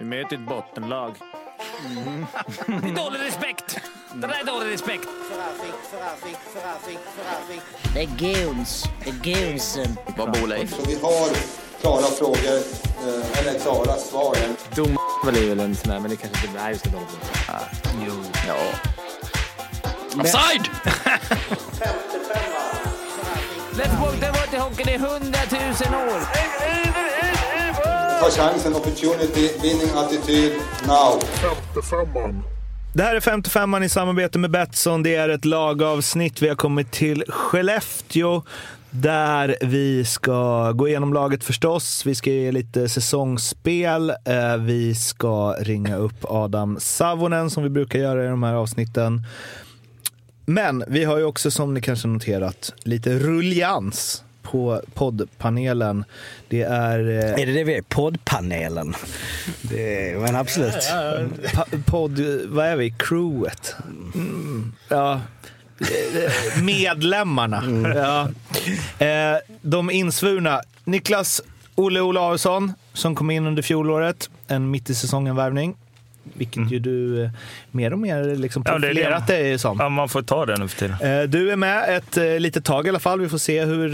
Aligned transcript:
Vi 0.00 0.06
möter 0.06 0.36
ett 0.36 0.48
bottenlag. 0.48 1.14
Det 2.66 2.72
är 2.72 2.94
dålig 3.04 3.20
respekt. 3.20 3.80
Det 4.14 4.26
där 4.26 4.40
är 4.40 4.44
dålig 4.44 4.72
respekt. 4.72 5.08
Det 7.94 8.00
är 8.00 8.06
guns. 8.06 8.84
Det 9.04 9.10
är 9.10 9.14
gunsen. 9.14 9.96
Vad 10.16 10.32
bor 10.32 10.46
Leif? 10.46 10.74
Så 10.76 10.82
vi 10.86 10.94
har 10.94 11.28
klara 11.80 12.02
frågor, 12.02 12.56
eh, 13.06 13.38
eller 13.38 13.58
klara 13.58 13.96
svar. 13.96 14.36
Dom 14.74 14.98
är 15.26 15.48
väl 15.48 15.60
en 15.60 15.76
sån 15.76 15.90
där, 15.90 16.00
men 16.00 16.10
det 16.10 16.16
kanske 16.16 16.46
inte 16.46 16.60
är 16.60 16.70
just 16.70 16.84
det. 16.84 16.90
Jo. 18.06 18.12
Ja. 18.48 18.56
Offside! 20.20 20.68
Let's 23.72 24.00
walk 24.00 24.20
the 24.20 24.26
water 24.26 24.58
hockey, 24.58 24.84
det 24.84 24.94
är 24.94 24.98
hundratusen 24.98 25.94
år. 25.94 26.20
Ta 28.20 28.30
chansen, 28.30 28.74
opportunity, 28.74 29.48
winning 29.62 29.90
attityd, 29.96 30.52
now. 30.86 31.20
Det 32.94 33.02
här 33.02 33.14
är 33.14 33.20
55an 33.20 33.82
i 33.84 33.88
samarbete 33.88 34.38
med 34.38 34.50
Betsson. 34.50 35.02
Det 35.02 35.14
är 35.14 35.28
ett 35.28 35.44
lagavsnitt. 35.44 36.42
Vi 36.42 36.48
har 36.48 36.56
kommit 36.56 36.90
till 36.92 37.24
Skellefteå 37.28 38.42
där 38.90 39.56
vi 39.60 40.04
ska 40.04 40.72
gå 40.72 40.88
igenom 40.88 41.14
laget 41.14 41.44
förstås. 41.44 42.06
Vi 42.06 42.14
ska 42.14 42.30
ge 42.30 42.52
lite 42.52 42.88
säsongsspel. 42.88 44.10
Eh, 44.10 44.56
Vi 44.58 44.94
ska 44.94 45.54
ringa 45.60 45.96
upp 45.96 46.24
Adam 46.24 46.76
Savonen 46.80 47.50
som 47.50 47.62
vi 47.62 47.68
brukar 47.68 47.98
göra 47.98 48.24
i 48.24 48.28
de 48.28 48.42
här 48.42 48.54
avsnitten. 48.54 49.22
Men 50.46 50.84
vi 50.88 51.04
har 51.04 51.18
ju 51.18 51.24
också, 51.24 51.50
som 51.50 51.74
ni 51.74 51.80
kanske 51.80 52.08
noterat, 52.08 52.72
lite 52.82 53.18
rullians 53.18 54.24
på 54.50 54.82
poddpanelen. 54.94 56.04
Det 56.48 56.62
är... 56.62 56.98
eh, 56.98 57.42
Är 57.42 57.46
det 57.46 57.52
det 57.52 57.64
vi 57.64 57.74
är? 57.76 57.82
Poddpanelen? 57.82 58.94
Det 59.62 60.10
är, 60.10 60.16
men 60.18 60.36
absolut. 60.36 60.90
Pa- 61.54 61.66
podd, 61.86 62.20
vad 62.48 62.66
är 62.66 62.76
vi? 62.76 62.94
Crewet? 62.98 63.74
Mm, 64.14 64.72
ja. 64.88 65.20
Eh, 65.80 66.62
Medlemmarna. 66.62 67.62
Ja. 67.94 68.28
Eh, 69.06 69.36
de 69.62 69.90
insvurna. 69.90 70.60
Niklas 70.84 71.42
Olle 71.74 72.00
Olausson 72.00 72.72
som 72.92 73.14
kom 73.14 73.30
in 73.30 73.46
under 73.46 73.62
fjolåret. 73.62 74.30
En 74.48 74.70
mitt 74.70 74.90
i 74.90 74.94
säsongen-värvning. 74.94 75.74
Vilket 76.34 76.72
ju 76.72 76.78
du 76.78 77.24
eh, 77.24 77.30
mer 77.70 77.92
och 77.92 77.98
mer 77.98 78.34
liksom 78.36 78.62
Ja, 78.66 78.72
profilerat 78.72 79.26
dig 79.26 79.58
som. 79.58 79.76
Ja, 79.80 79.88
man 79.88 80.08
får 80.08 80.22
ta 80.22 80.46
det 80.46 80.56
nu 80.56 80.68
för 80.68 80.78
tiden. 80.78 81.20
Eh, 81.20 81.28
Du 81.28 81.50
är 81.50 81.56
med 81.56 81.96
ett 81.96 82.16
eh, 82.16 82.38
litet 82.38 82.64
tag 82.64 82.86
i 82.86 82.88
alla 82.88 82.98
fall. 82.98 83.20
Vi 83.20 83.28
får 83.28 83.38
se 83.38 83.64
hur, 83.64 83.88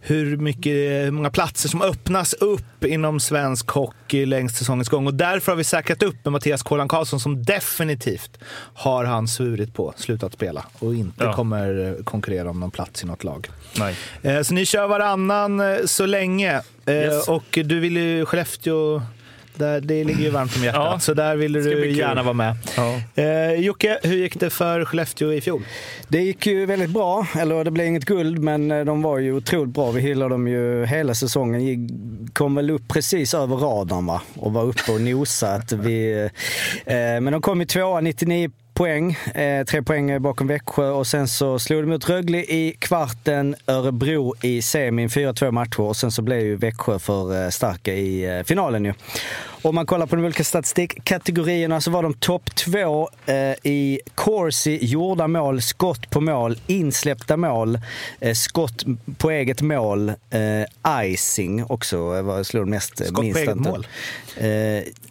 hur, 0.00 0.36
mycket, 0.36 0.72
hur 1.06 1.10
många 1.10 1.30
platser 1.30 1.68
som 1.68 1.82
öppnas 1.82 2.32
upp 2.32 2.84
inom 2.84 3.20
svensk 3.20 3.68
hockey 3.70 4.26
längs 4.26 4.56
säsongens 4.58 4.88
gång. 4.88 5.06
Och 5.06 5.14
därför 5.14 5.52
har 5.52 5.56
vi 5.56 5.64
säkrat 5.64 6.02
upp 6.02 6.16
med 6.24 6.32
Mattias 6.32 6.62
Kolan 6.62 6.88
Karlsson 6.88 7.20
som 7.20 7.42
definitivt 7.42 8.38
har 8.74 9.04
han 9.04 9.28
svurit 9.28 9.74
på 9.74 9.94
slutat 9.96 10.32
spela 10.32 10.64
och 10.78 10.94
inte 10.94 11.24
Ja. 11.24 11.32
kommer 11.32 11.96
konkurrera 12.04 12.50
om 12.50 12.60
någon 12.60 12.70
plats 12.70 13.02
i 13.02 13.06
något 13.06 13.24
lag. 13.24 13.48
Nej. 13.78 14.44
Så 14.44 14.54
ni 14.54 14.66
kör 14.66 14.86
varannan 14.88 15.62
så 15.84 16.06
länge. 16.06 16.60
Yes. 16.88 17.28
Och 17.28 17.44
du 17.64 17.80
vill 17.80 17.96
ju 17.96 18.26
Skellefteå, 18.26 19.02
där, 19.58 19.80
det 19.80 20.04
ligger 20.04 20.20
ju 20.22 20.30
varmt 20.30 20.56
om 20.56 20.64
hjärtat. 20.64 20.88
Ja, 20.92 20.98
så 20.98 21.14
där 21.14 21.36
vill 21.36 21.52
du 21.52 21.90
gärna 21.90 22.22
vara 22.22 22.32
med. 22.34 22.56
Ja. 22.76 23.00
Eh, 23.22 23.52
Jocke, 23.52 23.98
hur 24.02 24.16
gick 24.16 24.40
det 24.40 24.50
för 24.50 24.84
Skellefteå 24.84 25.32
i 25.32 25.40
fjol? 25.40 25.62
Det 26.08 26.18
gick 26.22 26.46
ju 26.46 26.66
väldigt 26.66 26.90
bra, 26.90 27.26
eller 27.38 27.64
det 27.64 27.70
blev 27.70 27.86
inget 27.86 28.04
guld, 28.04 28.38
men 28.38 28.70
eh, 28.70 28.84
de 28.84 29.02
var 29.02 29.18
ju 29.18 29.32
otroligt 29.32 29.74
bra. 29.74 29.90
Vi 29.90 30.00
hyllade 30.00 30.34
dem 30.34 30.48
ju 30.48 30.86
hela 30.86 31.14
säsongen. 31.14 31.60
Gick- 31.60 31.90
Kom 32.32 32.54
väl 32.54 32.70
upp 32.70 32.88
precis 32.88 33.34
över 33.34 33.56
radarn 33.56 34.06
va? 34.06 34.22
och 34.36 34.52
var 34.52 34.64
uppe 34.64 34.92
och 34.92 35.00
nosade. 35.00 35.76
Vi, 35.76 36.28
eh, 36.86 36.94
men 36.96 37.24
de 37.32 37.42
kom 37.42 37.60
ju 37.60 37.66
tvåa, 37.66 38.00
99 38.00 38.50
poäng. 38.74 39.18
Eh, 39.34 39.64
tre 39.64 39.82
poäng 39.82 40.22
bakom 40.22 40.46
Växjö 40.46 40.88
och 40.90 41.06
sen 41.06 41.28
så 41.28 41.58
slog 41.58 41.82
de 41.82 41.92
ut 41.92 42.08
Rögle 42.08 42.38
i 42.38 42.76
kvarten, 42.78 43.56
Örebro 43.66 44.34
i 44.42 44.62
semin, 44.62 45.08
4-2 45.08 45.50
matcher 45.50 45.80
och 45.80 45.96
sen 45.96 46.10
så 46.10 46.22
blev 46.22 46.40
ju 46.40 46.56
Växjö 46.56 46.98
för 46.98 47.44
eh, 47.44 47.48
starka 47.50 47.92
i 47.94 48.36
eh, 48.38 48.42
finalen 48.44 48.84
ju. 48.84 48.92
Om 49.62 49.74
man 49.74 49.86
kollar 49.86 50.06
på 50.06 50.16
de 50.16 50.24
olika 50.24 50.44
statistikkategorierna 50.44 51.80
så 51.80 51.90
var 51.90 52.02
de 52.02 52.14
topp 52.14 52.54
två 52.54 53.08
eh, 53.26 53.34
i 53.62 54.00
Corsi, 54.14 54.78
gjorda 54.82 55.28
mål, 55.28 55.62
skott 55.62 56.10
på 56.10 56.20
mål, 56.20 56.60
insläppta 56.66 57.36
mål, 57.36 57.78
eh, 58.20 58.34
skott 58.34 58.84
på 59.18 59.30
eget 59.30 59.62
mål, 59.62 60.08
eh, 60.08 61.02
icing 61.04 61.64
också 61.64 61.96
eh, 61.96 62.22
var, 62.22 62.42
slog 62.42 62.62
de 62.62 62.70
mest. 62.70 63.00
eh, 63.00 63.04
Skott 63.04 63.14
på 63.16 63.22
minst 63.22 63.38
eget 63.38 63.50
antal. 63.52 63.72
mål? 63.72 63.86
Eh, 64.36 64.48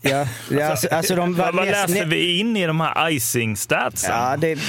ja, 0.02 0.26
alltså, 0.70 0.88
alltså 0.88 1.16
de 1.16 1.34
var 1.36 1.52
Vad, 1.52 1.66
läser 1.66 2.06
vi 2.06 2.40
in 2.40 2.58
i 2.58 2.66
de 2.68 2.80
här 2.82 3.10
icing-statsen? 3.10 4.12
Ja, 4.12 4.38
det, 4.38 4.60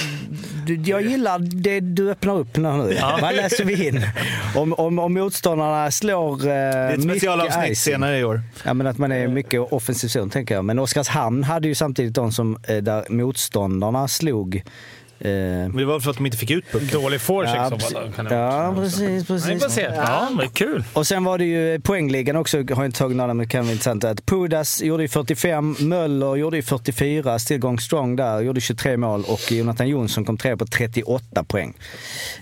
jag 0.73 1.01
gillar 1.01 1.39
det 1.39 1.79
du 1.79 2.11
öppnar 2.11 2.37
upp 2.37 2.57
nu. 2.57 2.97
Vad 3.21 3.35
läser 3.35 3.65
vi 3.65 3.87
in? 3.87 4.01
Om, 4.55 4.73
om, 4.73 4.99
om 4.99 5.13
motståndarna 5.13 5.91
slår 5.91 6.33
eh, 6.33 6.45
Det 6.47 6.53
ett 6.53 6.97
mycket 6.97 7.11
specialavsnitt 7.11 7.77
senare 7.77 8.19
i 8.19 8.23
år. 8.23 8.41
Ja, 8.65 8.73
men 8.73 8.87
att 8.87 8.97
man 8.97 9.11
är 9.11 9.27
mycket 9.27 9.61
offensiv 9.61 10.07
zon, 10.07 10.29
tänker 10.29 10.55
jag. 10.55 10.65
Men 10.65 10.79
Oskarshamn 10.79 11.43
hade 11.43 11.67
ju 11.67 11.75
samtidigt 11.75 12.15
de 12.15 12.31
som, 12.31 12.57
eh, 12.67 12.77
där 12.77 13.05
motståndarna 13.09 14.07
slog. 14.07 14.63
Eh, 15.21 15.31
Men 15.31 15.77
det 15.77 15.85
var 15.85 15.99
för 15.99 16.11
att 16.11 16.17
de 16.17 16.25
inte 16.25 16.37
fick 16.37 16.51
ut 16.51 16.71
pucken. 16.71 17.01
Dålig 17.01 17.21
forecheck 17.21 17.55
ja, 17.55 17.79
som 17.79 18.11
kan 18.11 18.25
det 18.25 18.35
ja, 18.35 18.73
precis, 18.75 19.27
precis. 19.27 19.73
se. 19.73 19.81
Ja, 19.95 20.29
men 20.37 20.49
kul. 20.49 20.83
Och 20.93 21.07
sen 21.07 21.23
var 21.23 21.37
det 21.37 21.45
ju 21.45 21.79
poängligan 21.79 22.35
också, 22.35 22.57
har 22.57 22.65
jag 22.69 22.85
inte 22.85 22.97
tagit 22.97 23.17
några, 23.17 23.33
men 23.33 23.47
det 23.47 23.51
kan 23.51 23.63
vara 23.63 23.71
intressant. 23.71 24.03
Att 24.03 24.25
Pudas 24.25 24.81
gjorde 24.81 25.03
ju 25.03 25.09
45, 25.09 25.75
Möller 25.79 26.35
gjorde 26.35 26.57
ju 26.57 26.63
44, 26.63 27.39
still 27.39 27.59
going 27.59 27.79
strong 27.79 28.15
där, 28.15 28.41
gjorde 28.41 28.61
23 28.61 28.97
mål 28.97 29.23
och 29.27 29.51
Jonathan 29.51 29.87
Jonsson 29.87 30.25
kom 30.25 30.37
tre 30.37 30.57
på 30.57 30.65
38 30.65 31.43
poäng. 31.43 31.73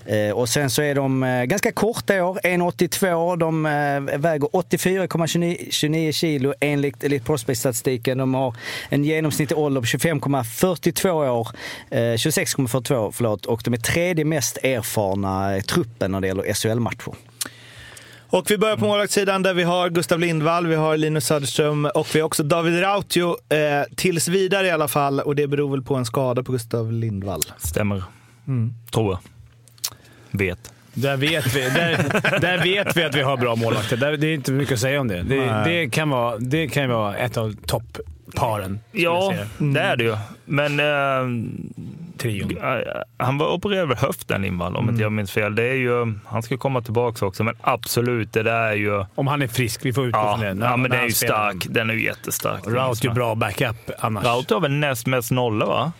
Eh, 0.05 0.31
och 0.31 0.49
sen 0.49 0.69
så 0.69 0.81
är 0.81 0.95
de 0.95 1.23
eh, 1.23 1.43
ganska 1.43 1.71
korta 1.71 2.15
i 2.15 2.21
år, 2.21 2.39
1,82. 2.43 3.37
De 3.37 3.65
eh, 3.65 4.19
väger 4.19 4.47
84,29 4.47 6.11
kilo 6.11 6.53
enligt 6.59 7.03
Elite 7.03 7.25
Prospect-statistiken. 7.25 8.17
De 8.17 8.33
har 8.33 8.55
en 8.89 9.03
genomsnittlig 9.03 9.59
ålder 9.59 9.81
på 9.81 9.87
25,42 9.87 11.09
år, 11.09 11.47
eh, 11.89 11.99
26,42 12.67 13.11
förlåt, 13.13 13.45
och 13.45 13.61
de 13.63 13.73
är 13.73 13.77
tredje 13.77 14.25
mest 14.25 14.57
erfarna 14.63 15.57
i 15.57 15.61
truppen 15.61 16.11
när 16.11 16.21
det 16.21 16.27
gäller 16.27 16.53
SHL-matcher. 16.53 17.13
Och 18.29 18.51
vi 18.51 18.57
börjar 18.57 18.77
på 18.77 18.85
målvaktssidan 18.85 19.43
där 19.43 19.53
vi 19.53 19.63
har 19.63 19.89
Gustav 19.89 20.19
Lindvall, 20.19 20.67
vi 20.67 20.75
har 20.75 20.97
Linus 20.97 21.25
Söderström 21.25 21.85
och 21.85 22.07
vi 22.15 22.19
har 22.19 22.25
också 22.25 22.43
David 22.43 22.81
Rautio. 22.81 23.53
Eh, 23.53 23.83
tills 23.95 24.27
vidare 24.27 24.67
i 24.67 24.71
alla 24.71 24.87
fall. 24.87 25.19
Och 25.19 25.35
det 25.35 25.47
beror 25.47 25.71
väl 25.71 25.81
på 25.81 25.95
en 25.95 26.05
skada 26.05 26.43
på 26.43 26.51
Gustav 26.51 26.91
Lindvall. 26.91 27.41
Stämmer. 27.57 28.03
Mm. 28.47 28.73
Tror 28.91 29.11
jag. 29.11 29.19
Vet. 30.39 30.73
Där 30.93 31.17
vet, 31.17 31.55
vi, 31.55 31.61
där, 31.61 32.39
där 32.39 32.63
vet 32.63 32.97
vi 32.97 33.03
att 33.03 33.15
vi 33.15 33.21
har 33.21 33.37
bra 33.37 33.55
målvakter. 33.55 33.97
Där, 33.97 34.17
det 34.17 34.27
är 34.27 34.33
inte 34.33 34.51
mycket 34.51 34.73
att 34.73 34.79
säga 34.79 35.01
om 35.01 35.07
det. 35.07 35.23
Det, 35.23 35.63
det, 35.65 35.89
kan, 35.89 36.09
vara, 36.09 36.37
det 36.37 36.67
kan 36.67 36.83
ju 36.83 36.89
vara 36.89 37.17
ett 37.17 37.37
av 37.37 37.55
toppparen. 37.65 38.79
Ja, 38.91 39.33
det 39.57 39.79
är 39.79 39.95
det 39.95 40.03
ju. 40.03 40.17
Men 40.45 40.79
eh, 40.79 41.43
Trion. 42.17 42.57
han 43.17 43.37
var 43.37 43.47
opererad 43.53 43.83
över 43.83 43.95
höften, 43.95 44.41
Lindvall, 44.41 44.75
om 44.75 44.89
inte 44.89 45.01
jag 45.01 45.11
minns 45.11 45.31
fel. 45.31 45.55
Det 45.55 45.63
är 45.63 45.73
ju, 45.75 46.13
han 46.25 46.43
ska 46.43 46.57
komma 46.57 46.81
tillbaka 46.81 47.25
också, 47.25 47.43
men 47.43 47.55
absolut, 47.61 48.33
det 48.33 48.43
där 48.43 48.61
är 48.61 48.73
ju... 48.75 49.05
Om 49.15 49.27
han 49.27 49.41
är 49.41 49.47
frisk. 49.47 49.85
Vi 49.85 49.93
får 49.93 50.05
utgå 50.07 50.19
Ja, 50.19 50.37
från 50.41 50.59
det. 50.59 50.65
Ja 50.65 50.77
men 50.77 50.91
det 50.91 50.97
är 50.97 51.03
ju 51.05 51.11
stark. 51.11 51.65
Den 51.69 51.89
är 51.89 51.93
ju 51.93 52.03
jättestark. 52.03 52.61
Raut 52.67 53.05
är 53.05 53.09
bra 53.09 53.35
backup 53.35 53.75
annars. 53.99 54.25
Raut 54.25 54.49
har 54.49 54.59
väl 54.59 54.71
näst 54.71 55.07
mest 55.07 55.31
nollor, 55.31 55.67
va? 55.67 55.91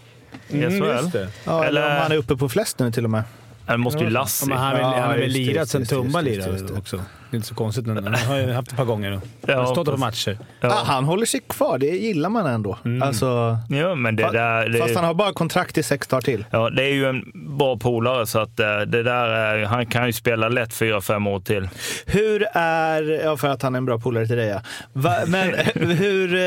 I 0.50 0.64
Mm, 0.64 0.80
SHL. 0.80 0.86
just 0.88 1.12
det. 1.12 1.28
Ja, 1.46 1.64
eller, 1.64 1.82
Eller- 1.82 1.96
om 1.96 2.02
han 2.02 2.12
är 2.12 2.16
uppe 2.18 2.36
på 2.36 2.50
flest 2.50 2.80
nu 2.80 2.92
till 2.92 3.04
och 3.04 3.10
med. 3.10 3.24
Det 3.68 3.78
måste 3.78 4.00
ju 4.00 4.06
Ja, 4.06 4.10
Lassi. 4.12 4.46
men 4.50 4.58
han 4.58 4.68
har 4.68 4.74
väl- 4.74 4.84
han 5.02 5.10
har 5.10 5.18
lirat 5.18 5.70
sen 5.70 5.86
Tumba 5.86 6.22
lirade 6.22 6.74
också. 6.78 6.98
Det 7.30 7.36
är 7.36 7.38
inte 7.38 7.48
så 7.48 7.56
konstigt. 7.56 7.86
Men 7.86 8.04
han 8.04 8.16
har 8.16 8.38
ju 8.38 8.52
haft 8.52 8.72
ett 8.72 8.78
par 8.78 8.86
gånger 8.86 9.10
nu. 9.12 9.22
Han 9.48 9.58
har 9.58 9.66
stått 9.66 9.86
på 9.88 9.98
matcher. 9.98 10.38
Ja. 10.62 10.70
Ah, 10.70 10.84
han 10.86 11.06
håller 11.06 11.26
sig 11.26 11.40
kvar, 11.50 11.78
det 11.78 11.86
gillar 11.86 12.30
man 12.30 12.46
ändå. 12.46 12.78
Alltså, 13.02 13.58
ja, 13.70 13.96
men 13.96 14.16
det 14.16 14.30
där... 14.32 14.70
Det, 14.70 14.80
fast 14.80 14.96
han 14.96 15.04
har 15.06 15.14
bara 15.14 15.34
kontrakt 15.34 15.78
i 15.78 15.84
sex 15.84 16.08
dagar 16.08 16.22
till. 16.22 16.46
ja, 16.52 16.70
det 16.70 16.84
är 16.84 16.94
ju 16.94 17.06
en 17.06 17.24
bra 17.58 17.78
polare, 17.78 18.26
så 18.28 18.40
att 18.40 18.60
eh, 18.60 18.80
det 18.80 19.04
där 19.04 19.28
är, 19.28 19.66
han 19.66 19.86
kan 19.86 20.06
ju 20.06 20.14
spela 20.14 20.50
lätt 20.50 20.74
fyra, 20.74 21.02
fem 21.02 21.28
år 21.28 21.40
till. 21.40 21.70
Hur 22.06 22.46
är, 22.54 23.24
ja 23.24 23.38
för 23.38 23.48
att 23.48 23.62
han 23.62 23.76
är 23.76 23.78
en 23.78 23.86
bra 23.86 24.00
polare 24.00 24.28
till 24.28 24.38
dig 24.38 24.48
ja. 24.48 24.62
Va, 24.94 25.14
men 25.28 25.54
hur 25.76 26.36
eh, 26.36 26.42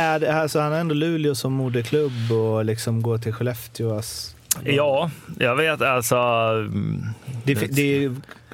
är 0.00 0.18
det, 0.18 0.34
alltså 0.34 0.60
han 0.60 0.72
har 0.72 0.78
ändå 0.78 0.94
Luleå 0.94 1.34
som 1.34 1.52
moderklubb 1.52 2.32
och 2.32 2.64
liksom 2.64 3.02
går 3.02 3.18
till 3.18 3.32
Skellefteå. 3.32 3.98
ass- 3.98 4.30
Ja, 4.64 5.10
jag 5.38 5.56
vet 5.56 5.82
alltså... 5.82 6.16
Det, 7.44 7.54
det, 7.54 7.66
det, 7.66 8.08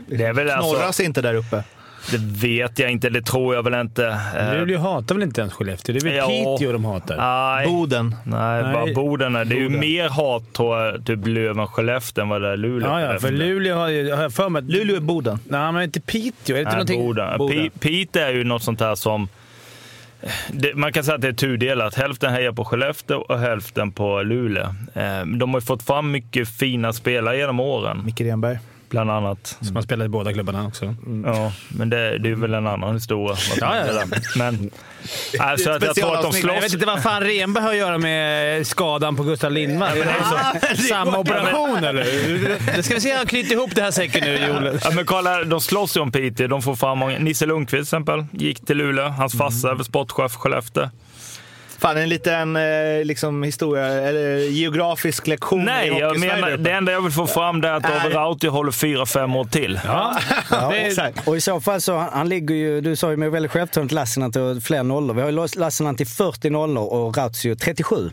Det 0.07 0.25
är 0.25 0.33
väl 0.33 0.51
alltså- 0.51 0.75
knorras 0.75 1.01
inte 1.01 1.23
där 1.23 1.35
uppe. 1.35 1.65
Det 2.11 2.19
vet 2.19 2.79
jag 2.79 2.91
inte, 2.91 3.11
det 3.11 3.23
tror 3.23 3.55
jag 3.55 3.63
väl 3.63 3.75
inte. 3.75 4.21
Luleå 4.55 4.79
hatar 4.79 5.15
väl 5.15 5.23
inte 5.25 5.41
ens 5.41 5.53
Skellefteå? 5.55 5.93
Det 5.93 5.99
är 6.01 6.05
väl 6.05 6.15
Ja. 6.17 6.57
Piteå 6.57 6.73
de 6.73 6.85
hatar? 6.85 7.17
Nej, 7.17 7.67
Boden. 7.67 8.15
nej, 8.25 8.63
Nej. 8.63 8.73
bara 8.73 8.95
Boden. 8.95 9.37
är- 9.37 9.45
Det 9.45 9.55
är 9.55 9.61
ju 9.61 9.69
mer 9.69 10.09
hat 10.09 10.53
tror 10.53 10.79
jag, 10.79 11.07
typ 11.07 11.27
Löven-Skellefteå 11.27 12.23
än 12.23 12.29
vad 12.29 12.43
det 12.43 12.49
är 12.53 12.57
Luleå. 12.57 12.89
Ja, 12.89 13.01
ja, 13.13 13.19
för 13.19 13.31
Luleå 13.31 13.77
har 13.77 13.89
ju- 13.89 14.13
har 14.13 14.23
jag 14.23 14.33
för 14.33 14.49
mig. 14.49 14.63
Luleå 14.63 14.97
är 14.97 15.01
Boden. 15.01 15.39
Nej, 15.49 15.73
men 15.73 15.83
inte 15.83 16.01
Piteå. 16.01 16.57
Är 16.57 16.59
det 16.59 16.61
inte 16.61 16.71
Nej, 16.71 16.73
någonting... 16.75 17.01
Boden. 17.07 17.39
Boden. 17.39 17.57
Pi- 17.59 17.71
Piteå 17.79 18.23
är 18.23 18.33
ju 18.33 18.45
något 18.45 18.63
sånt 18.63 18.81
här 18.81 18.95
som 18.95 19.29
det, 20.53 20.75
man 20.75 20.93
kan 20.93 21.05
säga 21.05 21.15
att 21.15 21.21
det 21.21 21.29
är 21.29 21.33
tudelat. 21.33 21.95
Hälften 21.95 22.33
hejar 22.33 22.53
på 22.53 22.65
Skellefteå 22.65 23.19
och 23.19 23.39
hälften 23.39 23.93
på 23.93 24.23
Luleå. 24.23 24.65
Eh, 24.95 25.27
de 25.27 25.51
har 25.51 25.61
ju 25.61 25.65
fått 25.67 25.83
fram 25.83 26.11
mycket 26.11 26.49
fina 26.49 26.93
spelare 26.93 27.37
genom 27.37 27.61
åren, 27.61 28.03
Micke 28.05 28.21
Renberg 28.21 28.59
bland 28.91 29.11
annat. 29.11 29.59
Som 29.61 29.77
har 29.77 29.83
spelat 29.83 30.05
i 30.05 30.09
båda 30.09 30.33
klubbarna 30.33 30.67
också. 30.67 30.95
Ja, 31.25 31.53
men 31.69 31.91
det, 31.91 32.19
det 32.19 32.31
är 32.31 32.35
väl 32.35 32.55
en 32.55 32.67
annan 32.67 32.95
historia. 32.95 33.37
Ja, 33.61 33.77
ja, 33.77 33.93
ja. 33.93 34.19
Men 34.37 34.71
alltså, 35.39 35.71
att 35.71 35.83
jag 35.83 35.95
tror 35.95 36.15
att 36.17 36.23
de 36.23 36.33
specialavsnitt. 36.33 36.45
Jag 36.45 36.53
vet 36.53 36.63
slåss. 36.63 36.75
inte 36.75 36.87
vad 36.87 37.03
fan 37.03 37.23
Renberg 37.23 37.65
har 37.65 37.71
att 37.71 37.77
göra 37.77 37.99
med 37.99 38.67
skadan 38.67 39.17
på 39.17 39.23
Gustav 39.23 39.53
Lindvall. 39.53 39.99
Är 39.99 40.75
så, 40.77 40.83
samma 40.83 41.19
operation 41.19 41.85
eller? 41.85 42.05
Det 42.77 42.83
ska 42.83 42.95
vi 42.95 43.01
se 43.01 43.13
om 43.13 43.17
han 43.17 43.27
knyter 43.27 43.53
ihop 43.53 43.75
det 43.75 43.83
här 43.83 43.91
säcken 43.91 44.25
nu, 44.25 44.47
Joel. 44.47 44.79
Ja, 44.85 44.91
men 44.91 45.07
kolla, 45.07 45.45
de 45.45 45.61
slåss 45.61 45.97
ju 45.97 46.01
om 46.01 46.13
Piteå. 46.13 46.49
De 46.49 46.63
får 46.63 46.77
fram 46.77 46.99
många. 46.99 47.19
Nisse 47.19 47.47
Lundqvist 47.47 47.71
till 47.71 47.81
exempel 47.99 48.25
gick 48.33 48.67
till 48.67 48.77
Luleå. 48.77 49.09
Hans 49.09 49.39
farsa 49.39 49.71
är 49.71 49.75
väl 49.75 49.85
sportchef 49.85 50.33
för 50.33 50.39
Skellefteå. 50.39 50.89
Fan, 51.81 51.97
en 51.97 52.09
liten 52.09 52.57
eh, 52.57 52.63
liksom, 53.05 53.43
historia, 53.43 53.85
eller 53.87 54.37
geografisk 54.39 55.27
lektion 55.27 55.65
Nej, 55.65 55.89
i 55.89 55.99
jag 55.99 56.19
menar, 56.21 56.57
det 56.57 56.71
enda 56.71 56.93
jag 56.93 57.01
vill 57.03 57.13
få 57.13 57.27
fram 57.27 57.61
det 57.61 57.69
är 57.69 57.73
att. 57.73 57.83
David 57.83 58.15
Rauti 58.17 58.47
håller 58.47 58.73
fyra, 58.73 59.07
fem 59.07 59.37
år 59.37 59.45
till. 59.45 59.81
Ja, 59.85 60.17
Ja, 60.51 60.75
är. 60.77 61.13
Och 61.29 61.37
i 61.37 61.41
så 61.41 61.61
fall 61.61 61.81
så, 61.81 61.97
han, 61.97 62.29
ligger 62.29 62.55
ju, 62.55 62.81
du 62.81 62.97
sa 62.97 63.11
ju 63.11 63.17
med 63.17 63.31
väldigt 63.31 63.53
självförtroende 63.53 63.95
Lassinantti 63.95 64.39
och 64.39 64.63
fler 64.63 64.83
nollor. 64.83 65.15
Vi 65.15 65.23
har 65.23 65.31
ju 65.31 65.49
Lassinantti 65.61 66.05
40 66.07 66.51
nollor 66.51 66.93
och 66.93 67.17
Rautio 67.17 67.55
37. 67.55 68.11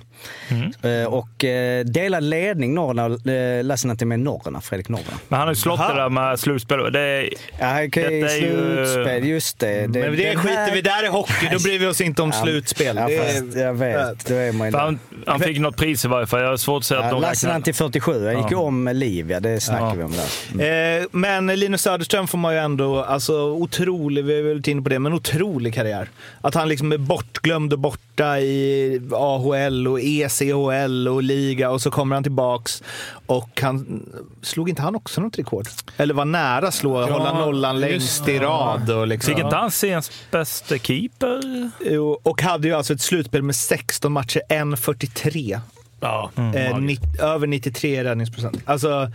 Mm. 0.50 1.02
Eh, 1.04 1.08
och 1.14 1.44
eh, 1.44 1.86
delad 1.86 2.24
ledning 2.24 2.74
Norrna, 2.74 3.06
eh, 3.34 3.64
Lassinantti 3.64 4.06
med 4.06 4.20
Norrna, 4.20 4.62
Fredrik 4.62 4.90
Norrna. 4.90 5.04
Men 5.28 5.40
han 5.40 5.48
har 5.48 5.54
ju 5.54 5.60
slått 5.62 5.80
Aha. 5.80 5.94
det 5.94 6.02
där 6.02 6.10
med 6.10 6.40
slutspel. 6.40 6.92
Det 6.94 7.00
är, 7.00 7.30
Ja, 7.60 7.82
Detta 7.82 8.02
är 8.10 8.12
ju- 8.42 8.86
slutspel, 8.86 9.26
just 9.28 9.60
det. 9.60 9.68
det 9.88 10.00
Men 10.00 10.12
det 10.18 10.36
skiter 10.36 10.56
här- 10.56 10.72
vi 10.74 10.82
där 10.82 11.06
i 11.06 11.08
hockey, 11.08 11.50
då 11.52 11.60
bryr 11.60 11.80
vi 11.80 11.86
oss 11.88 12.02
inte 12.02 12.22
om 12.22 12.32
slutspel. 12.34 12.96
Ja, 12.96 13.08
Det 13.08 13.18
fast 13.18 13.57
jag 13.60 13.74
vet, 13.74 14.26
då 14.26 14.34
är 14.34 14.52
man 14.52 14.74
han, 14.74 15.00
han 15.26 15.40
fick 15.40 15.60
något 15.60 15.78
pris 15.78 16.06
i 16.06 16.08
varje 16.08 16.28
fall. 16.28 16.42
Jag 16.42 16.50
har 16.50 16.58
svårt 16.58 16.80
att 16.82 16.86
säga 16.86 17.00
att 17.00 17.06
Ja, 17.06 17.10
de 17.12 17.16
räknar. 17.16 17.30
Lassinantti 17.30 17.74
47, 17.74 18.26
han 18.26 18.38
gick 18.42 18.52
ju 18.52 18.58
om 18.58 18.88
Liv, 18.94 19.32
ja, 19.32 19.40
det 19.40 19.60
snackar 19.60 19.86
Ja. 19.86 19.94
vi 19.94 20.04
om 20.04 20.14
där. 20.58 21.00
Eh, 21.00 21.06
men 21.12 21.48
Linus 21.48 21.82
Söderström 21.82 22.28
får 22.28 22.38
man 22.38 22.54
ju 22.54 22.60
ändå, 22.60 23.04
alltså 23.04 23.34
otrolig, 23.52 24.26
vi 24.26 24.36
har 24.36 24.44
väl 24.44 24.54
varit 24.56 24.68
inne 24.68 24.82
på 24.82 24.90
det, 24.90 25.00
men 25.00 25.14
otrolig 25.14 25.74
karriär. 25.74 26.10
Att 26.42 26.56
han 26.56 26.70
liksom 26.70 26.92
är 26.92 26.98
bortglömd 26.98 27.74
och 27.74 27.80
borta 27.80 28.40
i 28.40 29.02
AHL 29.12 29.88
och 29.88 30.00
ECHL 30.02 31.08
och 31.08 31.24
liga 31.24 31.70
och 31.72 31.82
så 31.82 31.92
kommer 31.92 32.16
han 32.16 32.24
tillbaks 32.24 32.84
och 33.26 33.62
han, 33.62 34.04
slog 34.42 34.70
inte 34.70 34.82
han 34.82 34.96
också 34.96 35.22
något 35.22 35.38
rekord? 35.40 35.68
Eller 35.98 36.14
var 36.14 36.26
nära 36.26 36.72
slå, 36.72 37.06
hålla 37.06 37.40
nollan 37.40 37.80
längst 37.80 38.28
i 38.28 38.40
rad 38.40 38.90
och 38.90 39.08
liksom. 39.08 39.34
Fick 39.34 39.44
inte 39.44 39.56
han 39.56 39.72
seriens 39.72 40.12
bästa 40.32 40.78
keeper? 40.78 41.70
Jo, 41.86 42.20
Och 42.24 42.42
hade 42.42 42.68
ju 42.68 42.74
alltså 42.74 42.94
ett 42.94 43.02
slutspel 43.02 43.42
med 43.48 43.56
16 43.56 44.12
matcher, 44.12 44.42
1.43. 44.50 45.60
ja. 46.00 46.32
Eh, 46.36 46.78
nitt- 46.78 47.20
över 47.22 47.48
93 47.48 48.04
räddningsprocent. 48.04 48.58
Alltså, 48.66 49.12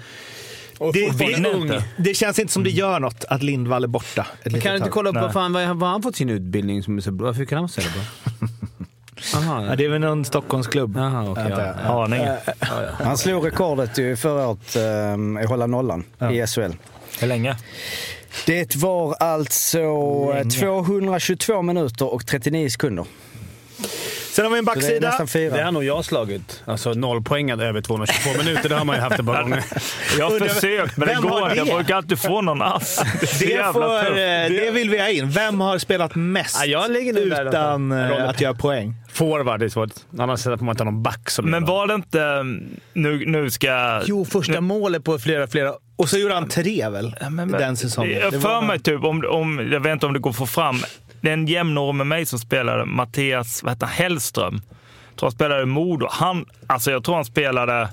det, 0.93 1.83
det 1.97 2.15
känns 2.15 2.39
inte 2.39 2.53
som 2.53 2.65
det 2.65 2.71
gör 2.71 3.01
något 3.01 3.25
att 3.29 3.43
Lindvall 3.43 3.85
är 3.85 3.89
borta. 3.89 4.27
ett 4.43 4.47
litet 4.53 4.63
Kan 4.63 4.73
du 4.73 4.77
inte 4.77 4.91
kolla 4.91 5.11
upp 5.11 5.17
vad 5.17 5.33
fan, 5.33 5.53
vad 5.53 5.67
har 5.69 5.87
han 5.87 6.03
fått 6.03 6.17
sin 6.17 6.31
utbildning 6.31 6.83
som 6.83 6.97
är 6.97 7.01
så 7.01 7.13
bra? 7.13 7.27
Varför 7.27 7.45
kan 7.45 7.57
han 7.57 7.63
vara 7.63 7.69
så 7.69 7.81
jävla 7.81 7.95
bra? 7.95 8.49
Aha, 9.37 9.67
Ja, 9.67 9.77
det 9.77 9.85
är 9.85 9.89
väl 9.89 10.01
någon 10.01 10.25
Stockholmsklubb. 10.25 10.97
Okej. 10.97 11.05
antar 11.05 11.51
ja, 11.51 11.75
ja. 11.85 12.05
Aning. 12.05 12.27
Han 12.93 13.19
slog 13.19 13.47
rekordet 13.47 13.99
ju 13.99 14.17
förra 14.17 14.49
året 14.49 14.77
eh, 14.77 15.43
i 15.43 15.47
hålla 15.47 15.67
nollan 15.67 16.05
i 16.33 16.47
SHL. 16.47 16.73
Hur 17.21 17.27
länge? 17.27 17.57
Det 18.47 18.77
var 18.77 19.15
alltså 19.21 19.79
eh, 20.37 20.49
222 20.49 21.63
minuter 21.63 22.13
och 22.15 22.27
39 22.27 22.69
sekunder. 22.71 23.05
Sen 24.33 24.45
har 24.45 24.53
vi 24.53 24.59
en 24.59 24.65
det 24.65 24.71
är 24.71 24.75
backsida. 24.75 25.09
nästan 25.09 25.29
fyra. 25.29 25.57
Det 25.57 25.63
har 25.63 25.73
nog 25.73 25.85
jag 25.85 26.05
slagit. 26.05 26.63
Alltså 26.65 26.93
nollpoängad 26.95 27.61
över 27.63 27.81
222 27.81 28.39
minuter, 28.45 28.69
det 28.69 28.75
har 28.75 28.85
man 28.85 28.97
ju 28.97 29.03
haft 29.03 29.19
ett 29.19 29.27
par 29.27 29.43
gånger. 29.43 29.65
Jag 30.19 30.31
har 30.31 30.49
försökt, 30.49 30.97
men 30.97 31.09
det 31.09 31.15
går 31.15 31.43
inte. 31.43 31.57
Jag 31.57 31.67
det? 31.67 31.75
brukar 31.75 31.97
alltid 31.97 32.19
få 32.19 32.41
någon 32.41 32.63
ass. 32.63 33.01
Det 33.41 33.47
Det, 33.57 33.73
får, 33.73 34.09
eh, 34.11 34.15
det 34.49 34.71
vill 34.73 34.91
vi 34.91 34.99
ha 34.99 35.09
in. 35.09 35.31
Vem 35.31 35.61
har 35.61 35.79
spelat 35.79 36.15
mest 36.15 36.57
Ja, 36.61 36.65
jag 36.67 36.91
ligger 36.91 37.13
nog 37.13 37.31
där 37.31 37.49
utan 37.49 37.93
alltså. 37.93 38.19
eh, 38.19 38.29
att 38.29 38.41
göra 38.41 38.55
poäng? 38.55 38.95
Forward 39.13 39.63
är 39.63 39.69
svårt. 39.69 39.91
Annars 40.19 40.43
får 40.43 40.57
man 40.65 40.69
inte 40.73 40.85
ha 40.85 40.91
någon 40.91 41.03
back 41.03 41.31
som 41.31 41.51
Men 41.51 41.65
var 41.65 41.87
det 41.87 41.95
inte... 41.95 42.43
Nu, 42.93 43.27
nu 43.27 43.51
ska... 43.51 44.03
Jo, 44.07 44.25
första 44.25 44.61
målet 44.61 45.05
på 45.05 45.19
flera, 45.19 45.47
flera... 45.47 45.73
Och 45.97 46.09
så 46.09 46.19
gjorde 46.19 46.35
han 46.35 46.49
tre 46.49 46.89
väl? 46.89 47.17
Ja, 47.21 47.31
men- 47.31 47.51
den 47.53 47.77
säsongen. 47.77 48.19
Jag 48.21 48.33
Det 48.33 48.41
för 48.41 48.61
mig 48.63 48.81
typ, 48.81 49.05
om, 49.05 49.25
om, 49.29 49.69
jag 49.73 49.81
vet 49.81 49.93
inte 49.93 50.07
om 50.07 50.13
det 50.13 50.19
går 50.19 50.31
att 50.31 50.37
få 50.37 50.47
fram, 50.47 50.77
det 51.23 51.29
är 51.29 51.33
en 51.33 51.47
jämnårig 51.47 51.95
med 51.95 52.07
mig 52.07 52.27
som 52.27 52.39
spelade, 52.39 52.85
Mattias 52.85 53.63
vad 53.63 53.73
heter 53.73 53.87
han, 53.87 53.95
Hellström. 53.95 54.55
Jag 55.09 55.19
tror 55.19 55.27
han 55.27 55.33
spelade 55.33 55.63
i 55.63 55.67
Modo. 55.67 56.07
Han, 56.11 56.47
alltså 56.67 56.91
jag 56.91 57.05
tror 57.05 57.15
han 57.15 57.25
spelade 57.25 57.89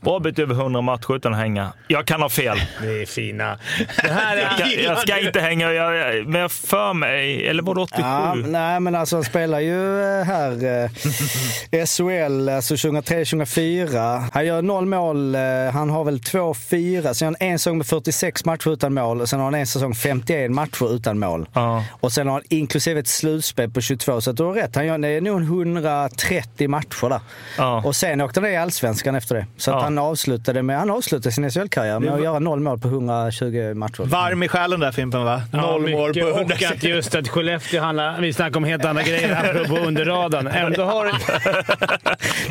bra 0.00 0.18
bit 0.18 0.38
över 0.38 0.54
100 0.54 0.80
matcher 0.80 1.16
utan 1.16 1.32
att 1.32 1.38
hänga. 1.38 1.72
Jag 1.88 2.06
kan 2.06 2.22
ha 2.22 2.28
fel. 2.28 2.58
Det 2.82 3.02
är 3.02 3.06
fina. 3.06 3.58
Det 4.02 4.08
här 4.08 4.36
är... 4.36 4.48
Jag, 4.58 4.82
jag 4.82 4.98
ska 4.98 5.18
inte 5.18 5.40
hänga, 5.40 5.72
jag, 5.72 6.26
men 6.26 6.40
jag 6.40 6.52
för 6.52 6.92
mig, 6.94 7.48
eller 7.48 7.62
var 7.62 7.74
det 7.74 7.80
87? 7.80 8.02
Ja, 8.02 8.34
nej, 8.34 8.80
men 8.80 8.94
alltså 8.94 9.16
han 9.16 9.24
spelar 9.24 9.60
ju 9.60 10.02
eh, 10.02 10.24
här 10.24 10.50
eh, 10.84 11.84
SHL, 11.86 12.48
alltså 12.48 12.74
2003-2004. 12.74 14.24
Han 14.32 14.46
gör 14.46 14.62
noll 14.62 14.86
mål, 14.86 15.34
eh, 15.34 15.40
han 15.72 15.90
har 15.90 16.04
väl 16.04 16.18
2-4. 16.18 17.12
Sen 17.14 17.26
har 17.26 17.32
han 17.40 17.48
en 17.50 17.58
säsong 17.58 17.78
med 17.78 17.86
46 17.86 18.44
matcher 18.44 18.70
utan 18.72 18.94
mål 18.94 19.20
och 19.20 19.28
sen 19.28 19.38
har 19.38 19.44
han 19.46 19.54
en 19.54 19.66
säsong 19.66 19.94
51 19.94 20.50
matcher 20.50 20.94
utan 20.94 21.18
mål. 21.18 21.48
Ja. 21.52 21.84
Och 22.00 22.12
sen 22.12 22.26
har 22.26 22.34
han 22.34 22.42
inklusive 22.48 23.00
ett 23.00 23.08
slutspel 23.08 23.70
på 23.70 23.80
22, 23.80 24.20
så 24.20 24.32
du 24.32 24.42
har 24.42 24.52
rätt. 24.52 24.76
Han 24.76 24.86
gör 24.86 24.98
det 24.98 25.08
är 25.08 25.20
nog 25.20 25.42
130 25.42 26.68
matcher 26.68 27.08
där. 27.08 27.20
Ja. 27.58 27.82
Och 27.84 27.96
sen 27.96 28.20
åkte 28.20 28.40
han 28.40 28.44
ner 28.48 28.54
i 28.54 28.56
Allsvenskan 28.56 29.14
efter 29.14 29.34
det. 29.34 29.46
Så 29.56 29.70
att 29.70 29.82
Ja. 29.82 29.87
Han, 29.88 29.98
avslutade 29.98 30.62
med, 30.62 30.78
han 30.78 30.90
avslutade 30.90 31.32
sin 31.32 31.50
SHL-karriär 31.50 32.00
med 32.00 32.12
att 32.12 32.22
göra 32.22 32.38
noll 32.38 32.60
mål 32.60 32.78
på 32.78 32.88
120 32.88 33.72
matcher. 33.74 34.02
Varm 34.04 34.42
i 34.42 34.48
själen 34.48 34.80
där 34.80 34.92
Fimpen 34.92 35.24
va? 35.24 35.42
Noll 35.52 35.90
mål 35.90 36.12
på 36.14 36.18
100. 36.20 36.40
Och 36.42 36.62
att 36.62 36.82
just 36.82 37.14
att 37.14 37.28
Skellefteå 37.28 37.80
handlar... 37.82 38.20
Vi 38.20 38.32
snackar 38.32 38.56
om 38.56 38.64
helt 38.64 38.84
andra 38.84 39.02
grejer 39.08 39.34
här 39.34 39.64
på 39.68 39.76
under 39.76 40.04
radarn. 40.04 40.46
Ändå, 40.46 40.82
har, 40.84 41.10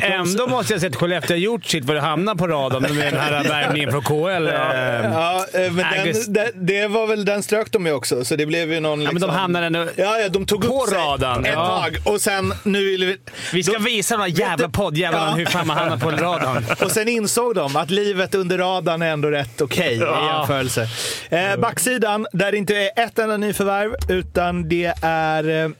ändå 0.00 0.46
måste 0.46 0.72
jag 0.72 0.80
säga 0.80 0.90
att 0.90 0.96
Skellefteå 0.96 1.34
har 1.34 1.38
gjort 1.38 1.64
sitt 1.64 1.86
för 1.86 1.96
att 1.96 2.02
hamna 2.02 2.34
på 2.36 2.46
radarn 2.46 2.82
med 2.96 3.12
den 3.12 3.20
här 3.20 3.44
värvningen 3.44 3.90
från 3.90 4.02
KL. 4.02 4.46
Ja. 4.46 4.74
Ja, 5.04 5.46
eh, 5.60 5.72
men 5.72 5.86
den, 6.04 6.14
det, 6.32 6.50
det 6.54 6.86
var 6.88 7.06
väl, 7.06 7.24
den 7.24 7.42
strök 7.42 7.72
de 7.72 7.86
ju 7.86 7.92
också, 7.92 8.24
så 8.24 8.36
det 8.36 8.46
blev 8.46 8.72
ju 8.72 8.80
någon... 8.80 8.98
men 8.98 9.06
de 9.08 9.14
liksom- 9.14 9.30
hamnade 9.30 9.66
ändå 9.66 9.78
Ja, 9.96 10.18
ja, 10.18 10.28
de 10.28 10.46
tog 10.46 10.66
på 10.66 10.84
upp 10.84 10.92
radarn. 10.92 11.44
ett 11.44 11.52
Ja. 11.54 11.82
tag 11.84 11.98
och 12.14 12.20
sen 12.20 12.54
nu 12.62 12.84
vill 12.84 13.04
vi... 13.04 13.16
Vi 13.52 13.62
ska 13.62 13.72
de- 13.72 13.84
visa 13.84 14.16
de 14.16 14.20
här 14.22 14.40
jävla 14.40 14.68
poddjävlarna 14.68 15.26
Ja. 15.30 15.34
hur 15.36 15.46
fan 15.46 15.66
man 15.66 15.76
hamnar 15.76 15.96
på 15.96 16.10
radarn. 16.10 16.64
Och 16.84 16.90
sen 16.90 17.08
insåg 17.28 17.54
de 17.54 17.76
att 17.76 17.90
livet 17.90 18.34
under 18.34 18.58
radarn 18.58 19.02
är 19.02 19.10
ändå 19.12 19.30
rätt 19.30 19.60
okej 19.60 19.94
i 19.94 19.98
Ja. 19.98 20.38
jämförelse. 20.38 20.88
Eh, 21.30 21.56
backsidan, 21.56 22.26
där 22.32 22.52
det 22.52 22.58
inte 22.58 22.76
är 22.76 22.90
ett 23.04 23.18
enda 23.18 23.36
nyförvärv, 23.36 23.94
utan 24.08 24.68
det 24.68 24.94
är, 25.02 25.64
eh, 25.64 25.70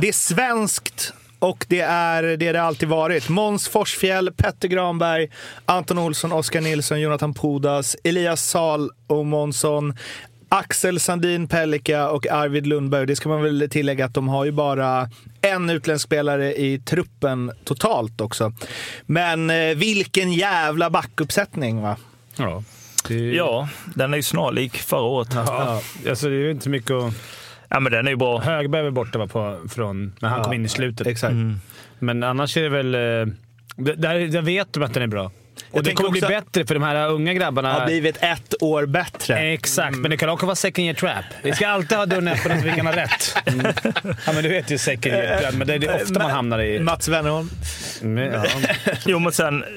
det 0.00 0.08
är 0.08 0.12
svenskt 0.12 1.12
och 1.38 1.66
det 1.68 1.80
är 1.80 2.22
det 2.22 2.52
det 2.52 2.62
alltid 2.62 2.88
varit. 2.88 3.28
Måns 3.28 3.68
Forsfjäll, 3.68 4.32
Petter 4.32 4.68
Granberg, 4.68 5.28
Anton 5.66 5.98
Olsson, 5.98 6.32
Oskar 6.32 6.60
Nilsson, 6.60 7.00
Jonathan 7.00 7.34
Pudas, 7.34 7.96
Elias 8.04 8.48
Sal 8.50 8.90
och 9.06 9.26
Månsson. 9.26 9.96
Axel 10.52 11.00
Sandin 11.00 11.48
Pellika 11.48 12.10
och 12.10 12.26
Arvid 12.30 12.66
Lundberg. 12.66 13.06
Det 13.06 13.16
ska 13.16 13.28
man 13.28 13.42
väl 13.42 13.68
tillägga 13.70 14.04
att 14.04 14.14
de 14.14 14.28
har 14.28 14.44
ju 14.44 14.52
bara 14.52 15.10
en 15.40 15.70
utländsk 15.70 16.04
spelare 16.04 16.54
i 16.54 16.78
truppen 16.78 17.52
totalt 17.64 18.20
också. 18.20 18.52
Men 19.06 19.50
eh, 19.50 19.74
vilken 19.76 20.32
jävla 20.32 20.90
backuppsättning 20.90 21.82
va? 21.82 21.96
Ja. 22.36 22.62
Ja, 23.34 23.68
den 23.94 24.12
är 24.12 24.16
ju 24.16 24.22
snarlik 24.22 24.76
förra 24.76 25.00
året. 25.00 25.28
Ja. 25.34 25.80
Ja. 26.04 26.10
Alltså, 26.10 26.28
det 26.28 26.34
är 26.34 26.38
ju 26.38 26.50
inte 26.50 26.68
mycket 26.68 26.90
att... 26.90 27.82
men 27.82 27.92
den 27.92 28.06
är 28.06 28.10
ju 28.10 28.16
bra. 28.16 28.40
Högberg 28.40 28.82
var 28.82 28.90
borta 28.90 29.18
va, 29.18 29.26
på, 29.26 29.58
från 29.68 30.12
när 30.20 30.28
han 30.28 30.44
kom 30.44 30.52
in 30.52 30.64
i 30.64 30.68
slutet. 30.68 31.06
Exakt. 31.06 31.34
Men 31.98 32.22
annars 32.22 32.56
är 32.56 32.62
det 32.62 32.68
väl... 32.68 32.94
eh, 32.94 33.34
Där, 33.76 34.28
där 34.28 34.42
vet 34.42 34.72
de 34.72 34.82
att 34.82 34.94
den 34.94 35.02
är 35.02 35.06
bra. 35.06 35.30
Och 35.72 35.82
det 35.82 35.92
kommer 35.94 36.10
bli 36.10 36.20
också- 36.20 36.28
bättre 36.28 36.66
för 36.66 36.74
de 36.74 36.82
här 36.82 37.08
unga 37.08 37.34
grabbarna. 37.34 37.72
Har 37.72 37.86
blivit 37.86 38.16
ett 38.20 38.54
år 38.62 38.86
bättre. 38.86 39.38
Exakt, 39.38 39.96
men 39.96 40.10
det 40.10 40.16
kan 40.16 40.28
också 40.28 40.46
vara 40.46 40.56
second 40.56 40.84
year 40.84 40.94
trap. 40.94 41.24
Vi 41.42 41.52
ska 41.52 41.68
alltid 41.68 41.98
ha 41.98 42.06
dörren 42.06 42.28
öppen 42.28 42.60
så 42.60 42.66
vi 42.66 42.72
kan 42.72 42.86
ha 42.86 42.96
rätt. 42.96 43.36
Ja, 44.26 44.32
men 44.32 44.42
du 44.42 44.48
vet 44.48 44.70
ju 44.70 44.78
second 44.78 45.14
year 45.14 45.40
trap, 45.40 45.54
men 45.54 45.66
det 45.66 45.74
är 45.74 46.02
ofta 46.02 46.18
man 46.22 46.30
hamnar 46.30 46.58
i... 46.62 46.80
Mats 46.80 47.08
Wennerholm. 47.08 47.50
Men, 48.02 48.32
ja. 48.32 48.44
Jo, 49.06 49.18
men 49.18 49.32
sen, 49.32 49.62
eh, 49.62 49.68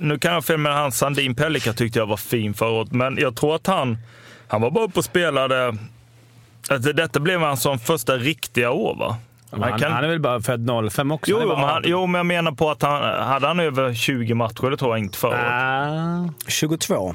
nu 0.00 0.18
kan 0.18 0.32
jag 0.32 0.44
fel 0.44 0.58
med 0.58 0.74
han 0.74 0.92
Sandin 0.92 1.34
Pellika 1.34 1.72
tyckte 1.72 1.98
jag 1.98 2.06
var 2.06 2.16
fin 2.16 2.54
året, 2.60 2.92
men 2.92 3.16
jag 3.20 3.36
tror 3.36 3.54
att 3.54 3.66
han, 3.66 3.98
han 4.48 4.60
var 4.60 4.70
bara 4.70 4.84
uppe 4.84 4.98
och 4.98 5.04
spelade. 5.04 5.76
Alltså, 6.68 6.92
detta 6.92 7.20
blev 7.20 7.40
hans 7.40 7.62
som 7.62 7.78
första 7.78 8.16
riktiga 8.16 8.70
år, 8.70 8.96
va? 8.96 9.16
Han, 9.52 9.82
han 9.92 10.04
är 10.04 10.08
väl 10.08 10.20
bara 10.20 10.40
född 10.40 10.70
05 10.92 11.10
också? 11.12 11.30
Jo, 11.30 11.38
men 11.38 11.56
han, 11.56 11.68
18. 11.68 11.82
jo, 11.84 12.06
men 12.06 12.18
jag 12.18 12.26
menar 12.26 12.52
på 12.52 12.70
att 12.70 12.82
han 12.82 13.02
hade 13.24 13.46
han 13.46 13.60
över 13.60 13.94
20 13.94 14.34
matcher, 14.34 14.70
det 14.70 14.76
tror 14.76 14.90
jag 14.90 14.98
inte 14.98 15.18
förra 15.18 15.32
året. 15.32 15.52
Ah. 15.52 16.48
22. 16.48 17.14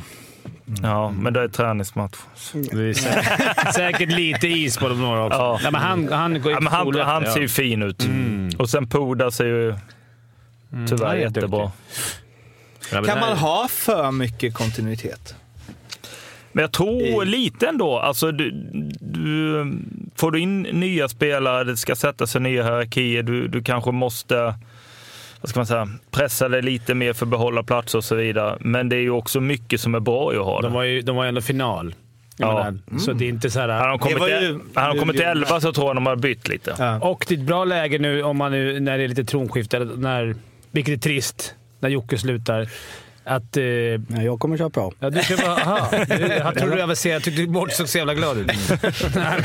Ja, 0.84 1.12
men 1.12 1.34
det 1.34 1.42
är 1.42 1.48
träningsmatch. 1.48 2.18
Det 2.54 2.90
är 2.90 2.94
säkert, 2.94 3.74
säkert 3.74 4.12
lite 4.12 4.48
is 4.48 4.78
på 4.78 4.90
de 4.90 5.02
några 5.02 5.26
också. 5.26 5.40
Ja. 5.40 5.60
Ja, 5.64 5.72
men 5.72 5.82
han, 5.82 6.12
han 6.12 6.42
går 6.42 6.52
Ja, 6.52 6.60
men 6.60 6.74
han, 6.74 7.00
han 7.00 7.24
ja. 7.24 7.34
ser 7.34 7.42
ju 7.42 7.48
fin 7.50 7.82
ut. 7.84 8.08
Och 8.60 8.70
sen 8.70 8.88
Puda 8.88 9.32
ser 9.32 9.46
ju 9.46 9.76
tyvärr 10.88 11.06
han 11.08 11.16
är 11.16 11.22
jättebra. 11.22 11.72
Kan 12.92 13.20
man 13.20 13.38
ha 13.38 13.68
för 13.68 14.12
mycket 14.12 14.54
kontinuitet? 14.54 15.36
Men 16.58 16.62
jag 16.64 16.72
tror 16.72 17.24
I- 17.24 17.26
lite 17.26 17.68
ändå. 17.68 18.00
Alltså, 18.00 18.32
du, 18.32 18.52
du, 19.00 19.66
får 20.16 20.32
du 20.32 20.40
in 20.40 20.62
nya 20.62 21.08
spelare, 21.10 21.64
det 21.64 21.78
ska 21.78 21.96
sätta 21.96 22.28
sig 22.28 22.42
nya 22.42 22.64
hierarkier, 22.64 23.24
du, 23.24 23.48
du 23.48 23.64
kanske 23.64 23.92
måste 23.92 24.54
vad 25.42 25.50
ska 25.50 25.60
man 25.60 25.68
säga, 25.68 25.88
pressa 26.12 26.50
dig 26.50 26.62
lite 26.62 26.94
mer 26.94 27.14
för 27.14 27.26
att 27.26 27.30
behålla 27.30 27.64
plats 27.64 27.96
och 27.96 28.04
så 28.04 28.16
vidare. 28.16 28.58
Men 28.60 28.90
det 28.90 28.96
är 28.96 29.00
ju 29.02 29.10
också 29.10 29.42
mycket 29.42 29.82
som 29.82 29.96
är 29.96 30.00
bra 30.00 30.34
i 30.34 30.38
att 30.38 30.46
ha 30.46 30.62
De 30.62 30.68
det. 30.68 30.74
var 30.76 30.84
ju 30.84 31.02
de 31.02 31.16
var 31.16 31.24
ju 31.24 31.28
ändå 31.30 31.42
final. 31.42 31.96
Ja. 32.38 32.54
menar, 32.54 33.00
Så 33.00 33.14
det 33.14 33.26
är 33.26 33.30
inte 33.30 33.50
så 33.50 33.60
här... 33.60 33.68
Hade 33.70 33.90
de 33.90 34.00
kommit, 34.00 34.20
var 34.20 34.28
ju- 34.28 34.38
till, 34.40 34.60
hade 34.74 34.94
de 34.94 35.00
kommit 35.00 35.16
till 35.16 35.26
11 35.26 35.62
så 35.62 35.74
tror 35.74 35.88
jag 35.88 35.96
de 35.96 36.06
hade 36.06 36.22
bytt 36.22 36.48
lite. 36.48 36.76
Ja. 36.80 37.00
Och 37.00 37.26
det 37.28 37.34
är 37.36 37.40
ett 37.40 37.46
bra 37.46 37.66
läge 37.66 38.00
nu, 38.00 38.24
om 38.24 38.38
man 38.38 38.52
nu 38.52 38.80
när 38.80 38.98
det 38.98 39.04
är 39.04 39.08
lite 39.08 39.24
tronskifte, 39.24 39.80
när, 39.80 40.36
vilket 40.72 40.94
är 40.94 41.02
trist, 41.02 41.56
när 41.80 41.90
Jocke 41.90 42.18
slutar. 42.18 42.68
Att... 43.28 43.58
Eh, 43.58 43.64
Ja, 43.64 44.22
jag 44.22 44.40
kommer 44.40 44.58
köra 44.58 44.70
på. 44.70 44.94
ja, 45.00 45.10
du 45.10 45.22
bara, 45.38 45.56
aha, 45.56 45.90
jag 46.20 46.56
trodde 46.58 46.76
du 46.76 46.82
avancerade. 46.82 47.16
Jag 47.16 47.24
tyckte 47.24 47.48
bort 47.48 47.72
såg 47.72 47.90
så 47.90 47.98
jävla 47.98 48.14
glad 48.14 48.38
ut. 48.38 48.48
nej, 48.48 48.58
men- 49.16 49.42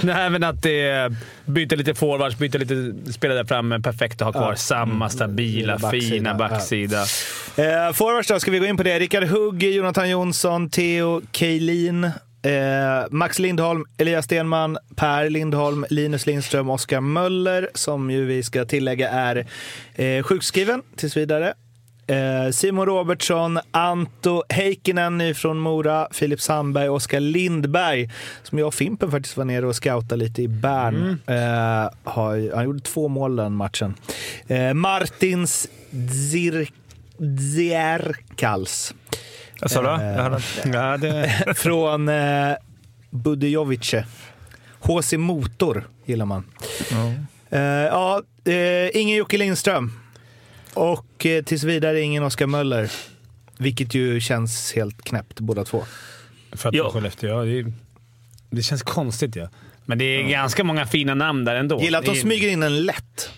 nej, 0.00 0.30
men 0.30 0.44
att 0.44 0.66
eh, 0.66 0.72
byta 1.44 1.76
lite 1.76 1.94
forwards, 1.94 2.38
byta 2.38 2.58
lite 2.58 2.94
spelare 3.12 3.38
där 3.38 3.44
framme. 3.44 3.80
Perfekt 3.80 4.22
att 4.22 4.26
ha 4.26 4.32
kvar 4.32 4.54
samma 4.54 5.08
stabila, 5.08 5.78
Backsida, 5.78 6.00
fina 6.14 6.30
ja. 6.30 6.34
backsida. 6.36 7.00
Eh, 7.56 7.92
forwards 7.92 8.28
då, 8.28 8.40
ska 8.40 8.50
vi 8.50 8.58
gå 8.58 8.66
in 8.66 8.76
på 8.76 8.82
det? 8.82 8.98
Rickard 8.98 9.24
Hugg, 9.24 9.62
Jonathan 9.62 10.10
Jonsson, 10.10 10.70
Theo 10.70 11.22
Kejlin, 11.32 12.04
eh, 12.04 12.10
Max 13.10 13.38
Lindholm, 13.38 13.84
Elias 13.98 14.24
Stenman, 14.24 14.78
Per 14.96 15.30
Lindholm, 15.30 15.86
Linus 15.90 16.26
Lindström, 16.26 16.70
Oskar 16.70 17.00
Möller, 17.00 17.68
som 17.74 18.10
ju 18.10 18.24
vi 18.24 18.42
ska 18.42 18.64
tillägga 18.64 19.08
är 19.10 19.46
eh, 19.94 20.22
sjukskriven 20.22 20.82
tills 20.96 21.16
vidare. 21.16 21.54
Eh, 22.10 22.50
Simon 22.50 22.86
Robertsson, 22.86 23.58
Anto 23.70 24.42
Heikkinen 24.48 25.34
från 25.34 25.58
Mora, 25.58 26.08
Filip 26.10 26.40
Sandberg, 26.40 26.88
Oskar 26.88 27.20
Lindberg, 27.20 28.10
som 28.42 28.58
jag 28.58 28.68
och 28.68 28.74
Fimpen 28.74 29.10
faktiskt 29.10 29.36
var 29.36 29.44
nere 29.44 29.66
och 29.66 29.74
scoutade 29.74 30.16
lite 30.16 30.42
i 30.42 30.48
Bern. 30.48 31.18
Eh, 31.26 31.90
har, 32.04 32.54
han 32.54 32.64
gjorde 32.64 32.80
två 32.80 33.08
mål 33.08 33.36
den 33.36 33.52
matchen. 33.52 33.94
Eh, 34.46 34.74
Martins 34.74 35.68
Zir, 36.30 36.68
Zierkals 37.54 38.94
Vad 39.60 39.70
sa 39.70 39.82
du? 39.82 39.88
Ja, 40.72 40.96
det, 40.96 41.30
från 41.56 42.08
eh, 42.08 42.52
Budejovice. 43.10 43.94
HC 44.80 45.12
Motor 45.12 45.88
gillar 46.04 46.26
man. 46.26 46.44
Eh, 47.50 47.60
ja, 47.60 48.22
eh, 48.44 48.96
ingen 48.96 49.16
Jocke 49.16 49.38
Lindström. 49.38 49.99
Och 50.74 51.26
eh, 51.26 51.44
tills 51.44 51.64
vidare 51.64 52.00
ingen 52.00 52.22
Oskar 52.22 52.46
Möller. 52.46 52.90
Vilket 53.58 53.94
ju 53.94 54.20
känns 54.20 54.72
helt 54.72 55.02
knäppt 55.04 55.40
båda 55.40 55.64
två. 55.64 55.84
för 56.52 56.68
att 56.68 56.74
Ja. 56.74 56.90
Skellefteå, 56.90 57.30
ja, 57.30 57.44
det, 57.44 57.72
det 58.50 58.62
känns 58.62 58.82
konstigt 58.82 59.36
ja. 59.36 59.48
Men 59.84 59.98
det 59.98 60.04
är 60.04 60.22
ganska 60.28 60.64
många 60.64 60.86
fina 60.86 61.14
namn 61.14 61.44
där 61.44 61.54
ändå. 61.54 61.80
Gillar 61.80 61.98
att 61.98 62.04
de 62.04 62.14
smyger 62.14 62.48
in 62.48 62.62
en 62.62 62.82
lätt. 62.82 63.30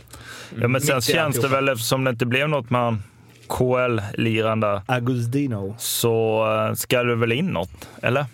Ja, 0.61 0.69
men 0.69 0.81
sen 0.81 1.01
känns 1.01 1.41
det 1.41 1.49
väl, 1.49 1.69
eftersom 1.69 2.05
det 2.05 2.11
inte 2.11 2.27
blev 2.27 2.49
något 2.49 2.71
med 2.71 2.81
han 2.81 3.03
KL-lirande, 3.49 4.83
Agustino. 4.87 5.75
så 5.79 6.45
eh, 6.69 6.75
ska 6.75 7.03
det 7.03 7.15
väl 7.17 7.33
in 7.33 7.47
något, 7.47 7.89
eller? 8.03 8.27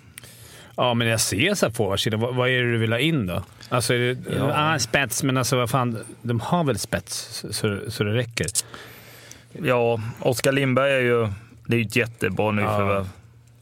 Ja, 0.76 0.95
men 0.95 1.07
jag 1.07 1.21
ser 1.21 1.55
så 1.55 1.67
här 1.67 1.73
forwardsidan. 1.73 2.21
Vad, 2.21 2.35
vad 2.35 2.49
är 2.49 2.62
det 2.62 2.73
du 2.73 2.78
vill 2.78 2.93
ha 2.93 2.99
in 2.99 3.26
då? 3.26 3.43
Alltså, 3.69 3.95
är 3.95 3.99
det, 3.99 4.17
Ja. 4.37 4.75
ah, 4.75 4.78
spets, 4.78 5.23
men 5.23 5.37
alltså 5.37 5.57
vad 5.57 5.71
fan. 5.71 5.99
De 6.23 6.40
har 6.40 6.64
väl 6.64 6.78
spets 6.78 7.45
så, 7.50 7.81
så 7.88 8.05
det 8.05 8.14
räcker. 8.14 8.47
Ja, 9.62 10.00
Oskar 10.20 10.52
Lindberg 10.52 10.92
är 10.92 11.00
ju, 11.00 11.28
det 11.66 11.76
är 11.76 11.80
ju 11.80 11.84
ett 11.86 11.96
jättebra 11.96 12.50
nyförvärv. 12.50 13.08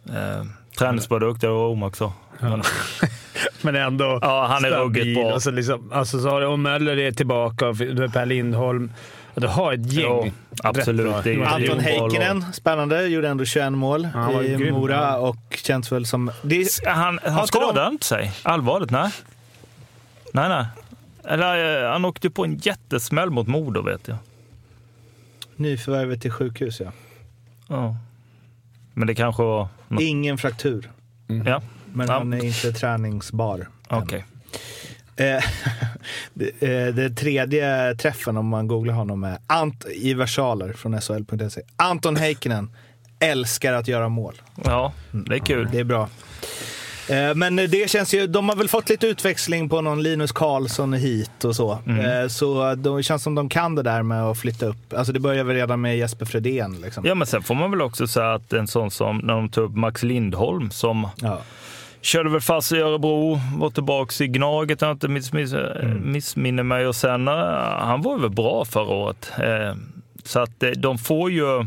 Eh, 0.08 0.44
träningsprodukt, 0.78 1.40
det 1.40 1.48
var 1.48 1.66
Omak 1.68 1.96
så. 1.96 2.12
Men, 3.62 3.76
ändå 3.76 4.18
Ja, 4.22 4.46
han 4.46 4.64
är 4.64 4.68
stabil. 4.70 4.78
ruggigt 4.78 5.20
bra. 5.20 5.34
Och 5.34 5.42
så 5.42 5.50
liksom, 5.50 5.92
alltså 5.92 6.20
så 6.20 6.28
har 6.30 6.40
du, 6.40 6.46
och 6.46 6.58
Möller 6.58 6.98
är 6.98 7.12
tillbaka, 7.12 7.68
och 7.68 7.76
du 7.76 8.00
har 8.00 8.08
Per 8.08 8.26
Lindholm. 8.26 8.92
Du 9.34 9.46
har 9.46 9.72
ett 9.72 9.92
gäng. 9.92 10.32
Ja, 10.62 10.68
absolut. 10.68 11.24
Det 11.24 11.30
är 11.32 11.36
det 11.36 11.42
är 11.42 11.46
Anton 11.46 11.80
Heikkinen, 11.80 12.44
spännande. 12.52 13.06
Gjorde 13.06 13.28
ändå 13.28 13.44
21 13.44 13.72
mål 13.72 14.08
Ja, 14.14 14.42
i 14.42 14.54
grym. 14.56 14.74
Mora 14.74 14.94
Ja. 14.94 15.16
och 15.16 15.36
känns 15.64 15.92
väl 15.92 16.06
som... 16.06 16.30
Det 16.42 16.56
är, 16.60 16.90
han 16.90 17.18
han 17.24 17.46
skadade 17.46 17.80
de- 17.84 17.92
inte 17.92 18.06
sig? 18.06 18.32
Allvarligt? 18.42 18.90
Nej. 18.90 19.10
Nej, 20.32 20.48
nej. 20.48 20.66
Eller 21.28 21.84
eh, 21.84 21.90
han 21.92 22.04
åkte 22.04 22.30
på 22.30 22.44
en 22.44 22.56
jättesmäll 22.56 23.30
mot 23.30 23.46
Modo 23.46 23.82
vet 23.82 24.08
jag. 24.08 24.16
Nyförvärvet 25.58 26.20
till 26.22 26.30
sjukhus, 26.30 26.80
ja. 26.80 26.92
Ja. 27.68 27.96
Men 28.94 29.06
det 29.06 29.14
kanske 29.14 29.42
var 29.42 29.68
något. 29.88 30.02
Ingen 30.02 30.38
fraktur, 30.38 30.90
Ja, 31.46 31.62
men 31.92 32.06
Ja. 32.06 32.12
han 32.18 32.32
är 32.32 32.44
inte 32.44 32.72
träningsbar. 32.72 33.68
okej. 33.88 34.24
Eh, 35.16 35.44
det, 36.34 36.62
eh, 37.06 37.12
tredje 37.12 37.94
träffen 37.94 38.36
om 38.36 38.46
man 38.48 38.68
googlar 38.68 38.94
honom 38.94 39.24
är 39.24 39.38
Ant 39.46 39.84
i 39.94 40.14
versaler 40.14 40.72
från 40.72 41.00
SHL.se. 41.00 41.62
Anton 41.76 42.16
Heikkinen 42.16 42.70
älskar 43.18 43.72
att 43.72 43.88
göra 43.88 44.08
mål. 44.08 44.34
Ja, 44.64 44.92
det 45.10 45.34
är 45.34 45.38
kul. 45.38 45.68
Det 45.72 45.78
är 45.78 45.84
bra. 45.84 46.08
Eh, 47.10 47.34
Men 47.34 47.56
det 47.56 47.90
känns 47.90 48.14
ju, 48.14 48.26
de 48.26 48.48
har 48.48 48.56
väl 48.56 48.68
fått 48.68 48.88
lite 48.88 49.06
utväxling 49.06 49.68
på 49.68 49.80
någon 49.80 50.02
Linus 50.02 50.32
Karlsson 50.32 50.92
hit 50.92 51.44
och 51.44 51.56
så. 51.56 51.72
Eh, 51.72 52.28
Så 52.28 52.74
det 52.74 53.02
känns 53.02 53.22
som 53.22 53.34
de 53.34 53.48
kan 53.48 53.74
det 53.74 53.82
där 53.82 54.02
med 54.02 54.22
att 54.24 54.38
flytta 54.38 54.66
upp. 54.66 54.92
Alltså 54.96 55.12
det 55.12 55.20
börjar 55.20 55.44
väl 55.44 55.56
redan 55.56 55.80
med 55.80 55.98
Jesper 55.98 56.26
Fredén. 56.26 56.80
Liksom. 56.82 57.04
Ja, 57.06 57.14
men 57.14 57.26
sen 57.26 57.42
får 57.42 57.54
man 57.54 57.70
väl 57.70 57.82
också 57.82 58.06
säga 58.06 58.34
att 58.34 58.52
en 58.52 58.66
sån 58.66 58.90
som, 58.90 59.18
när 59.18 59.34
de 59.34 59.48
tog 59.48 59.64
upp 59.64 59.76
Max 59.76 60.02
Lindholm 60.02 60.70
som 60.70 61.08
Ja. 61.16 61.38
körde 62.00 62.30
väl 62.30 62.40
fast 62.40 62.72
i 62.72 62.76
Örebro, 62.78 63.40
var 63.56 63.70
tillbaka 63.70 64.24
i 64.24 64.28
Gnaget 64.28 64.82
om 64.82 64.88
jag 64.88 64.94
inte 64.94 65.08
miss, 65.08 65.32
miss, 65.32 65.54
missminner 66.02 66.62
mig 66.62 66.86
och 66.86 66.96
sen, 66.96 67.28
eh, 67.28 67.34
han 67.78 68.02
var 68.02 68.18
väl 68.18 68.30
bra 68.30 68.64
förra 68.64 68.94
året. 68.94 69.32
Eh, 69.38 69.74
Så 70.24 70.40
att 70.40 70.62
eh, 70.62 70.70
de 70.70 70.98
får 70.98 71.30
ju, 71.30 71.66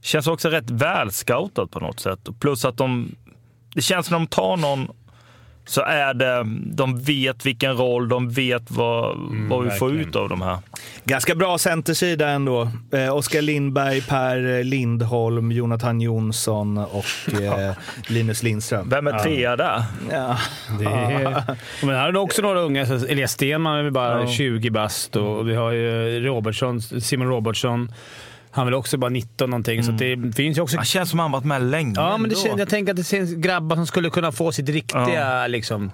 känns 0.00 0.26
också 0.26 0.48
rätt 0.48 0.70
väl 0.70 1.10
scoutat 1.12 1.70
på 1.70 1.80
något 1.80 2.00
sätt. 2.00 2.18
Plus 2.40 2.64
att 2.64 2.76
de, 2.76 3.14
det 3.74 3.82
känns 3.82 4.06
som 4.06 4.14
de 4.14 4.26
tar 4.26 4.56
någon 4.56 4.88
så 5.66 5.80
är 5.82 6.14
det, 6.14 6.44
de 6.74 7.00
vet 7.00 7.46
vilken 7.46 7.76
roll, 7.76 8.08
de 8.08 8.30
vet 8.30 8.70
vad, 8.70 9.16
vad 9.50 9.64
vi 9.64 9.70
får 9.70 9.88
verkligen. 9.88 10.08
ut 10.08 10.16
av 10.16 10.28
de 10.28 10.42
här. 10.42 10.58
Ganska 11.04 11.34
bra 11.34 11.58
centersida 11.58 12.28
ändå. 12.28 12.68
Eh, 12.92 13.14
Oskar 13.14 13.42
Lindberg, 13.42 14.00
Per 14.02 14.64
Lindholm, 14.64 15.52
Jonathan 15.52 16.00
Jonsson 16.00 16.78
och 16.78 17.04
eh, 17.42 17.72
Linus 18.08 18.42
Lindström. 18.42 18.88
Vem 18.88 19.06
är 19.06 19.18
trea 19.18 19.56
där? 19.56 19.82
Ja. 20.10 20.36
Det 20.78 20.84
är, 20.84 21.44
men 21.86 21.94
här 21.94 22.04
har 22.04 22.12
du 22.12 22.18
också 22.18 22.42
några 22.42 22.60
unga. 22.60 22.86
Så 22.86 22.94
Elias 22.94 23.32
Stenman 23.32 23.86
är 23.86 23.90
bara 23.90 24.20
Ja. 24.20 24.26
20 24.26 24.70
bast 24.70 25.16
och 25.16 25.48
vi 25.48 25.54
har 25.54 25.70
ju 25.72 26.20
Robertsson, 26.20 26.80
Simon 26.80 27.28
Robertsson. 27.28 27.92
Han 28.56 28.68
är 28.68 28.74
också 28.74 28.96
bara 28.96 29.10
19 29.10 29.50
någonting, 29.50 29.82
så 29.84 29.92
det 29.92 30.32
finns 30.36 30.58
ju 30.58 30.62
också... 30.62 30.76
Han 30.76 30.84
känns 30.84 31.10
som 31.10 31.18
han 31.18 31.32
varit 31.32 31.44
med 31.44 31.62
länge. 31.62 31.92
Ja, 31.96 32.16
men 32.16 32.30
det, 32.30 32.36
känns- 32.36 32.58
jag 32.58 32.68
tänker 32.68 32.92
att 32.92 32.96
det 32.96 33.04
finns 33.06 33.34
grabbar 33.34 33.76
som 33.76 33.86
skulle 33.86 34.10
kunna 34.10 34.32
få 34.32 34.52
sitt 34.52 34.68
riktiga, 34.68 35.46
liksom... 35.46 35.90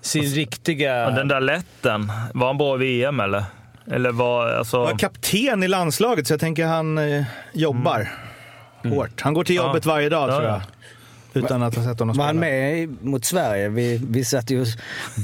Sin 0.00 0.22
riktiga... 0.24 0.96
Ja, 0.96 1.10
Den 1.10 1.28
där 1.28 1.40
lätten, 1.40 2.12
var 2.34 2.46
han 2.46 2.58
bra 2.58 2.74
i 2.74 2.78
VM 2.78 3.20
eller? 3.20 3.44
Eller 3.90 4.12
var, 4.12 4.48
alltså... 4.48 4.76
Han 4.76 4.86
var 4.90 4.98
kapten 4.98 5.62
i 5.62 5.68
landslaget, 5.68 6.26
så 6.26 6.32
jag 6.32 6.40
tänker 6.40 6.66
han 6.66 6.98
eh, 6.98 7.24
jobbar 7.52 8.08
hårt. 8.84 9.20
Han 9.20 9.34
går 9.34 9.44
till 9.44 9.56
jobbet 9.56 9.84
Ja. 9.86 9.92
varje 9.92 10.08
dag 10.08 10.28
Ja, 10.30 10.32
tror 10.36 10.48
jag. 10.48 10.54
ja. 10.54 10.62
Utan 11.32 11.62
att 11.62 11.76
ha 11.76 11.84
sett 11.84 11.98
honom 11.98 12.16
Var 12.16 12.24
han 12.24 12.36
spela. 12.36 12.50
med 12.52 12.96
mot 13.04 13.24
Sverige? 13.24 13.68
Vi, 13.68 14.00
vi 14.08 14.24
satt 14.24 14.50
ju 14.50 14.60
och 14.60 14.66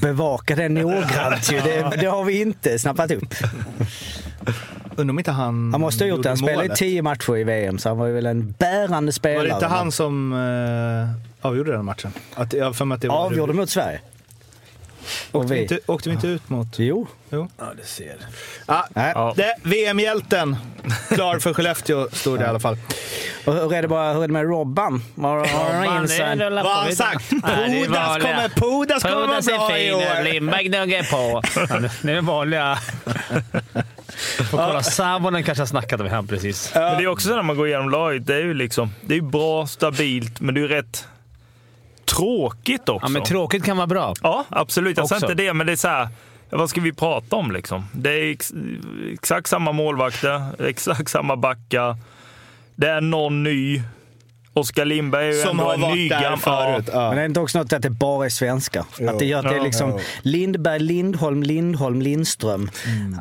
bevakade 0.02 0.68
noggrant. 0.68 1.52
ju. 1.52 1.60
Det, 1.60 1.92
det 2.00 2.06
har 2.06 2.24
vi 2.24 2.40
inte 2.40 2.78
snappat 2.78 3.10
upp. 3.10 3.34
Undrar 4.96 5.12
om 5.12 5.18
inte 5.18 5.30
han 5.30 5.72
Han 5.72 5.80
måste 5.80 6.04
ha 6.04 6.08
gjort 6.08 6.22
det. 6.22 6.28
Han 6.28 6.38
spelade 6.38 6.64
i 6.64 6.68
målet. 6.68 6.78
tio 6.78 7.02
matcher 7.02 7.36
i 7.36 7.44
VM, 7.44 7.78
så 7.78 7.88
han 7.88 7.98
var 7.98 8.06
ju 8.06 8.12
väl 8.12 8.26
en 8.26 8.54
bärande 8.58 9.12
spelare. 9.12 9.38
Var 9.38 9.44
det 9.44 9.54
inte 9.54 9.66
han 9.66 9.92
som 9.92 10.32
eh, 10.32 11.46
avgjorde 11.48 11.72
den 11.72 11.84
matchen? 11.84 12.12
Att, 12.34 12.52
jag 12.52 12.64
har 12.64 12.72
för 12.72 12.84
mig 12.84 12.94
att 12.96 13.02
det 13.02 13.08
var 13.08 13.16
avgjorde 13.16 13.52
mot 13.52 13.70
Sverige? 13.70 14.00
Och 15.32 15.40
Åkte 15.40 15.54
vi, 15.54 15.58
vi? 15.58 15.62
inte, 15.62 15.78
åkte 15.86 16.08
vi 16.08 16.14
inte 16.14 16.26
ut 16.28 16.48
mot... 16.48 16.78
Jo. 16.78 17.06
Jo. 17.30 17.48
Ja, 17.58 17.64
det 17.76 17.86
ser. 17.86 18.16
Ah. 18.66 18.82
Ja. 18.94 19.34
det, 19.36 19.54
VM-hjälten. 19.62 20.56
Klar 21.08 21.38
för 21.38 21.54
Skellefteå, 21.54 22.08
stod 22.12 22.38
det 22.38 22.44
i 22.44 22.48
alla 22.48 22.60
fall. 22.60 22.76
Och 23.44 23.54
hur 23.54 23.74
är 23.74 23.82
det, 23.82 23.88
bara, 23.88 24.12
hur 24.12 24.22
är 24.24 24.28
det 24.28 24.32
med 24.32 24.42
Robban? 24.44 25.02
Har, 25.16 25.46
har 25.46 25.86
han 25.86 26.02
in 26.02 26.08
sig? 26.08 26.50
Vad 26.50 26.66
har 26.66 26.82
han 26.82 26.92
sagt? 26.92 27.30
Pudas 27.30 28.18
kommer, 28.22 28.48
Pudas 28.48 29.02
kommer 29.02 29.26
vara 29.26 29.68
bra 29.68 29.78
i 29.78 29.92
år. 29.92 30.24
Lindberg 30.24 30.64
gnuggar 30.64 31.02
på. 31.02 31.42
Det 32.06 32.12
är 32.12 32.20
vanliga... 32.20 32.78
Får 34.50 34.58
kolla. 34.58 34.82
Savonen 34.82 35.42
kanske 35.44 35.62
har 35.62 35.66
snackat 35.66 36.00
med 36.00 36.10
han 36.10 36.26
precis. 36.26 36.72
Men 36.74 36.96
det 36.98 37.04
är 37.04 37.08
också 37.08 37.28
så 37.28 37.36
när 37.36 37.42
man 37.42 37.56
går 37.56 37.66
igenom 37.66 37.90
laget. 37.90 38.26
Det 38.26 38.34
är 38.34 38.40
ju 38.40 38.54
liksom, 38.54 38.90
det 39.00 39.16
är 39.16 39.20
bra, 39.20 39.66
stabilt, 39.66 40.40
men 40.40 40.54
det 40.54 40.60
är 40.60 40.62
ju 40.62 40.68
rätt 40.68 41.08
tråkigt 42.16 42.88
också. 42.88 43.06
Ja, 43.06 43.08
men 43.08 43.24
tråkigt 43.24 43.64
kan 43.64 43.76
vara 43.76 43.86
bra. 43.86 44.14
Ja, 44.22 44.44
absolut. 44.48 44.96
Jag 44.96 45.04
Också. 45.04 45.14
inte 45.16 45.34
det, 45.34 45.52
men 45.52 45.66
det 45.66 45.72
är 45.72 45.76
så 45.76 45.88
här, 45.88 46.08
vad 46.50 46.70
ska 46.70 46.80
vi 46.80 46.92
prata 46.92 47.36
om 47.36 47.50
liksom? 47.50 47.88
Det 47.92 48.10
är 48.10 48.30
ex, 48.32 48.52
exakt 49.12 49.46
samma 49.46 49.72
målvakter, 49.72 50.66
exakt 50.68 51.10
samma 51.10 51.36
backar. 51.36 51.96
Det 52.76 52.88
är 52.88 53.00
någon 53.00 53.42
ny. 53.42 53.82
Oskar 54.54 54.84
Lindberg 54.84 55.28
är 55.28 55.32
ju 55.32 55.40
Som 55.42 55.50
ändå 55.50 55.64
har 55.64 55.74
en 55.74 55.80
varit 55.80 55.94
ny 55.96 56.08
där 56.08 56.20
gam- 56.22 56.36
förut. 56.38 56.88
Ja. 56.92 57.08
Men 57.08 57.16
det 57.16 57.22
är 57.22 57.26
inte 57.26 57.40
också 57.40 57.58
något 57.58 57.72
att 57.72 57.82
det 57.82 57.90
bara 57.90 58.24
är 58.26 58.30
svenska? 58.30 58.80
Att 59.08 59.18
det 59.18 59.24
gör 59.24 59.38
att 59.38 59.48
det 59.52 59.56
är 59.56 59.62
liksom 59.64 59.98
Lindberg, 60.22 60.78
Lindholm, 60.78 61.42
Lindholm, 61.42 62.02
Lindström. 62.02 62.70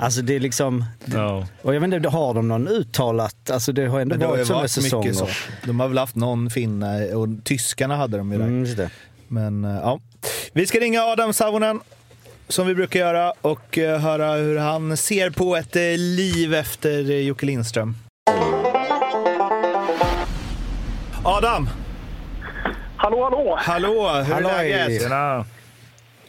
Alltså 0.01 0.21
det 0.21 0.35
är 0.35 0.39
liksom... 0.39 0.85
Ja. 1.05 1.47
Och 1.61 1.75
jag 1.75 1.81
vet 1.81 1.93
inte, 1.93 2.09
har 2.09 2.33
de 2.33 2.47
någon 2.47 2.67
uttalat? 2.67 3.51
Alltså 3.51 3.71
det 3.71 3.85
har 3.87 3.99
ändå 3.99 4.13
Men 4.13 4.19
det 4.19 4.25
har 4.25 4.37
ju 4.37 4.43
varit 4.43 4.47
så 4.47 4.53
med 4.53 4.59
varit 4.61 4.71
säsonger. 4.71 5.03
mycket 5.09 5.17
så. 5.17 5.27
De 5.65 5.79
har 5.79 5.87
väl 5.87 5.97
haft 5.97 6.15
någon 6.15 6.49
finne 6.49 7.13
och 7.13 7.27
tyskarna 7.43 7.95
hade 7.95 8.17
de 8.17 8.31
ju 8.31 8.37
där. 8.37 8.45
Mm, 8.45 8.59
just 8.65 8.77
det. 8.77 8.89
Men 9.27 9.65
eh, 9.65 9.71
ja. 9.71 9.99
Vi 10.53 10.67
ska 10.67 10.79
ringa 10.79 11.01
Adam 11.01 11.33
Savonen 11.33 11.79
som 12.47 12.67
vi 12.67 12.75
brukar 12.75 12.99
göra 12.99 13.33
och 13.41 13.77
eh, 13.77 13.99
höra 13.99 14.33
hur 14.33 14.57
han 14.57 14.97
ser 14.97 15.29
på 15.29 15.55
ett 15.55 15.75
eh, 15.75 15.81
liv 15.97 16.53
efter 16.53 17.09
eh, 17.11 17.17
Jocke 17.19 17.45
Lindström. 17.45 17.95
Adam! 21.23 21.69
Hallå, 22.95 23.23
hallå! 23.23 23.55
Hallå! 23.59 24.23
Hur 24.23 24.35
är 24.35 24.41
läget? 24.41 25.01
Tjena. 25.01 25.45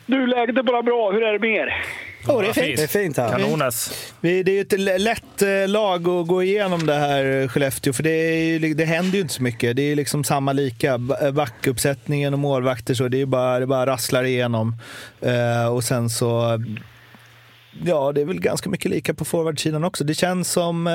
Du, 0.06 0.26
läget 0.26 0.58
är 0.58 0.62
bara 0.62 0.82
bra. 0.82 1.10
Hur 1.12 1.22
är 1.22 1.32
det 1.32 1.38
med 1.38 1.50
er? 1.50 1.84
Oh, 2.28 2.42
det 2.42 2.48
är 2.48 2.52
fint. 2.52 2.76
Det 2.76 2.82
är 2.82 2.86
fint 2.86 3.16
här. 3.16 3.30
Kanones. 3.30 4.12
Vi, 4.20 4.42
det 4.42 4.50
är 4.50 4.54
ju 4.54 4.60
ett 4.60 5.00
lätt 5.00 5.42
eh, 5.42 5.68
lag 5.68 6.08
att 6.08 6.26
gå 6.26 6.42
igenom 6.42 6.86
det 6.86 6.94
här 6.94 7.42
eh, 7.42 7.48
Skellefteå, 7.48 7.92
för 7.92 8.02
det, 8.02 8.10
är 8.10 8.74
det 8.74 8.84
händer 8.84 9.14
ju 9.14 9.20
inte 9.20 9.34
så 9.34 9.42
mycket. 9.42 9.76
Det 9.76 9.82
är 9.82 9.96
liksom 9.96 10.24
samma 10.24 10.52
lika. 10.52 10.94
Eh, 11.22 11.30
Backuppsättningen 11.30 12.32
och 12.32 12.38
målvakter, 12.38 12.94
så 12.94 13.08
det 13.08 13.20
är 13.20 13.26
bara, 13.26 13.60
det 13.60 13.66
bara 13.66 13.86
rasslar 13.86 14.24
igenom. 14.24 14.76
Och 15.72 15.84
sen 15.84 16.10
så, 16.10 16.62
ja, 17.84 18.12
det 18.12 18.20
är 18.20 18.24
väl 18.24 18.40
ganska 18.40 18.70
mycket 18.70 18.90
lika 18.90 19.14
på 19.14 19.24
forwardsidan 19.24 19.84
också. 19.84 20.04
Det 20.04 20.14
känns 20.14 20.52
som 20.52 20.88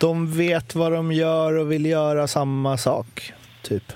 de 0.00 0.36
vet 0.36 0.74
vad 0.74 0.92
de 0.92 1.12
gör 1.12 1.58
och 1.58 1.72
vill 1.72 1.86
göra 1.86 2.26
samma 2.26 2.76
sak, 2.76 3.32
typ. 3.62 3.92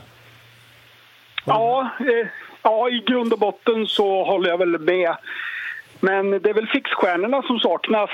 Ja, 1.45 1.91
eh, 2.01 2.29
ja, 2.63 2.89
i 2.89 3.03
grund 3.07 3.33
och 3.33 3.39
botten 3.39 3.87
så 3.87 4.25
håller 4.25 4.51
jag 4.51 4.59
väl 4.59 4.79
med. 4.79 5.17
Men 6.01 6.31
det 6.31 6.51
är 6.51 6.55
väl 6.55 6.67
fixstjärnorna 6.67 7.43
som 7.43 7.59
saknas. 7.59 8.11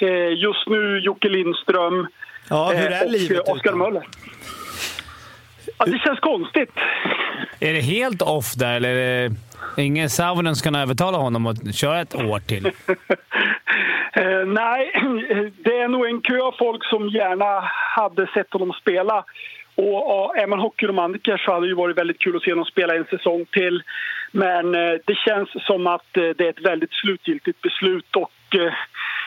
Eh, 0.00 0.32
just 0.38 0.68
nu 0.68 0.98
Jocke 0.98 1.28
Lindström 1.28 2.06
Ja, 2.48 2.72
hur 2.74 2.92
eh, 2.92 3.00
är 3.00 3.08
livet 3.08 3.38
och 3.38 3.48
Oskar 3.48 3.70
utan? 3.70 3.78
Möller. 3.78 4.06
Ja, 5.78 5.84
det 5.84 5.98
känns 5.98 6.20
konstigt. 6.20 6.72
Är 7.60 7.72
det 7.72 7.80
helt 7.80 8.22
off 8.22 8.54
där, 8.54 8.76
eller 8.76 8.88
är 8.88 9.28
det 9.76 9.82
ingen 9.82 10.10
Savonen 10.10 10.56
som 10.56 10.64
kan 10.64 10.80
övertala 10.80 11.18
honom 11.18 11.46
att 11.46 11.74
köra 11.74 12.00
ett 12.00 12.14
år 12.14 12.40
till? 12.40 12.70
Eh, 14.12 14.46
nej, 14.46 14.92
det 15.64 15.78
är 15.78 15.88
nog 15.88 16.06
en 16.06 16.20
kö 16.20 16.40
av 16.40 16.54
folk 16.58 16.84
som 16.84 17.08
gärna 17.08 17.60
hade 17.96 18.26
sett 18.26 18.52
honom 18.52 18.72
spela. 18.72 19.24
Och, 19.74 20.24
och 20.24 20.38
är 20.38 20.46
man 20.46 20.58
hockeyromantiker 20.58 21.36
så 21.36 21.52
hade 21.52 21.68
det 21.68 21.74
varit 21.74 21.98
väldigt 21.98 22.18
kul 22.18 22.36
att 22.36 22.42
se 22.42 22.52
honom 22.52 22.64
spela 22.64 22.94
en 22.94 23.04
säsong 23.04 23.46
till. 23.52 23.82
Men 24.32 24.74
eh, 24.74 24.94
det 25.06 25.14
känns 25.26 25.48
som 25.66 25.86
att 25.86 26.16
eh, 26.16 26.30
det 26.36 26.46
är 26.46 26.50
ett 26.50 26.66
väldigt 26.66 26.92
slutgiltigt 26.92 27.60
beslut. 27.62 28.16
Och 28.16 28.54
eh, 28.54 28.72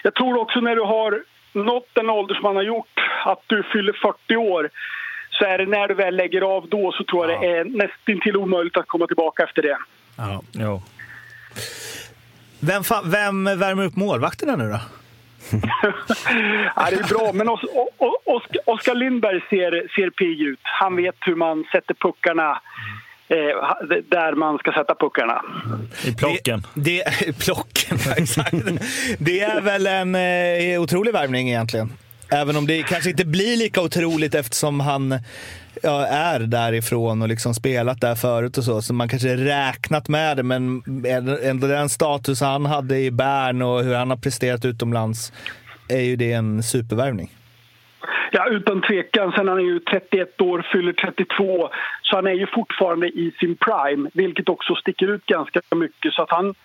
jag 0.03 0.15
tror 0.15 0.39
också 0.39 0.59
när 0.59 0.75
du 0.75 0.81
har 0.81 1.23
nått 1.53 1.87
den 1.93 2.09
ålder 2.09 2.35
som 2.35 2.45
han 2.45 2.55
har 2.55 2.63
gjort, 2.63 2.99
att 3.25 3.43
du 3.47 3.63
fyller 3.63 3.93
40 3.93 4.35
år, 4.35 4.69
så 5.29 5.45
är 5.45 5.57
det 5.57 5.65
när 5.65 5.87
du 5.87 5.93
väl 5.93 6.15
lägger 6.15 6.41
av 6.41 6.69
då 6.69 6.91
så 6.91 7.03
tror 7.03 7.29
jag 7.29 7.41
det 7.41 7.47
är 7.47 7.63
nästintill 7.63 8.37
omöjligt 8.37 8.77
att 8.77 8.87
komma 8.87 9.07
tillbaka 9.07 9.43
efter 9.43 9.61
det. 9.61 9.77
Ja. 10.17 10.41
Jo. 10.51 10.81
Vem, 12.63 12.83
fa- 12.83 13.01
vem 13.09 13.43
värmer 13.59 13.83
upp 13.85 13.95
målvakterna 13.95 14.55
nu 14.55 14.69
då? 14.69 14.79
Ja, 16.75 16.87
det 16.89 16.95
är 16.95 17.07
bra, 17.09 17.31
men 17.33 17.49
Os- 17.49 17.63
O- 17.63 17.89
O- 17.97 18.41
Oskar, 18.65 18.95
Lindberg 18.95 19.41
ser, 19.49 19.95
ser 19.95 20.09
pigg 20.09 20.41
ut. 20.41 20.59
Han 20.63 20.95
vet 20.95 21.15
hur 21.19 21.35
man 21.35 21.63
sätter 21.71 21.93
puckarna 21.93 22.61
eh, 23.27 23.37
där 24.11 24.35
man 24.35 24.57
ska 24.57 24.71
sätta 24.71 24.95
puckarna. 24.95 25.41
I 26.05 26.13
plocken. 26.15 26.67
Det, 26.73 27.03
det, 27.03 27.33
plocken, 27.39 27.97
exakt. 28.17 28.53
Det 29.17 29.39
är 29.39 29.61
väl 29.61 29.87
en 29.87 30.15
eh, 30.15 30.81
otrolig 30.81 31.13
värvning 31.13 31.49
egentligen. 31.49 31.93
Även 32.29 32.55
om 32.57 32.67
det 32.67 32.83
kanske 32.83 33.09
inte 33.09 33.25
blir 33.25 33.57
lika 33.57 33.81
otroligt 33.81 34.35
eftersom 34.35 34.79
han 34.79 35.19
ja, 35.81 36.05
är 36.05 36.39
därifrån 36.39 37.21
och 37.21 37.27
liksom 37.27 37.53
spelat 37.53 38.01
där 38.01 38.15
förut 38.15 38.57
och 38.57 38.63
så. 38.63 38.81
Så 38.81 38.93
man 38.93 39.09
kanske 39.09 39.35
räknat 39.35 40.09
med 40.09 40.37
det, 40.37 40.43
men 40.43 40.83
ändå 41.43 41.67
den 41.67 41.89
status 41.89 42.41
han 42.41 42.65
hade 42.65 42.99
i 42.99 43.11
Bern 43.11 43.61
och 43.61 43.83
hur 43.83 43.95
han 43.95 44.09
har 44.09 44.17
presterat 44.17 44.65
utomlands 44.65 45.33
är 45.89 46.01
ju 46.01 46.15
det 46.15 46.31
en 46.31 46.63
supervärvning. 46.63 47.29
Ja, 48.35 48.49
utan 48.49 48.81
tvekan. 48.81 49.31
Sen 49.31 49.47
han 49.47 49.57
är 49.57 49.63
ju 49.63 49.79
31 49.79 50.41
år, 50.41 50.67
fyller 50.71 50.93
32. 50.93 51.69
Så 52.01 52.15
han 52.15 52.27
är 52.27 52.33
ju 52.33 52.47
fortfarande 52.47 53.07
i 53.07 53.33
sin 53.39 53.55
prime, 53.55 54.09
vilket 54.13 54.49
också 54.49 54.75
sticker 54.75 55.07
ut 55.07 55.25
ganska 55.25 55.61
mycket. 55.75 56.13
Så 56.13 56.21
att 56.21 56.29
han, 56.29 56.55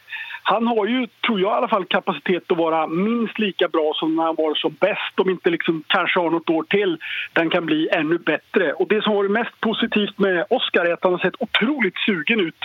han 0.53 0.67
har 0.67 0.87
ju, 0.87 1.07
tror 1.27 1.41
jag 1.41 1.51
i 1.51 1.59
alla 1.59 1.69
fall, 1.69 1.85
kapacitet 1.85 2.53
att 2.53 2.59
vara 2.59 2.87
minst 2.87 3.39
lika 3.39 3.69
bra 3.69 3.93
som 3.95 4.17
när 4.17 4.23
han 4.23 4.35
var 4.39 4.55
som 4.55 4.73
bäst. 4.81 5.15
Om 5.17 5.31
inte 5.31 5.51
liksom 5.51 5.83
kanske 5.87 6.21
har 6.21 6.31
något 6.31 6.51
år 6.51 6.63
till. 6.63 6.99
Den 7.33 7.51
kan 7.51 7.67
bli 7.67 7.89
ännu 8.01 8.19
bättre. 8.19 8.73
Och 8.73 8.89
det 8.89 9.03
som 9.03 9.15
varit 9.15 9.31
mest 9.31 9.61
positivt 9.61 10.19
med 10.19 10.47
Oscar 10.51 10.85
är 10.85 10.93
att 10.93 11.05
han 11.05 11.13
har 11.13 11.19
sett 11.19 11.43
otroligt 11.47 11.99
sugen 12.07 12.41
ut 12.41 12.63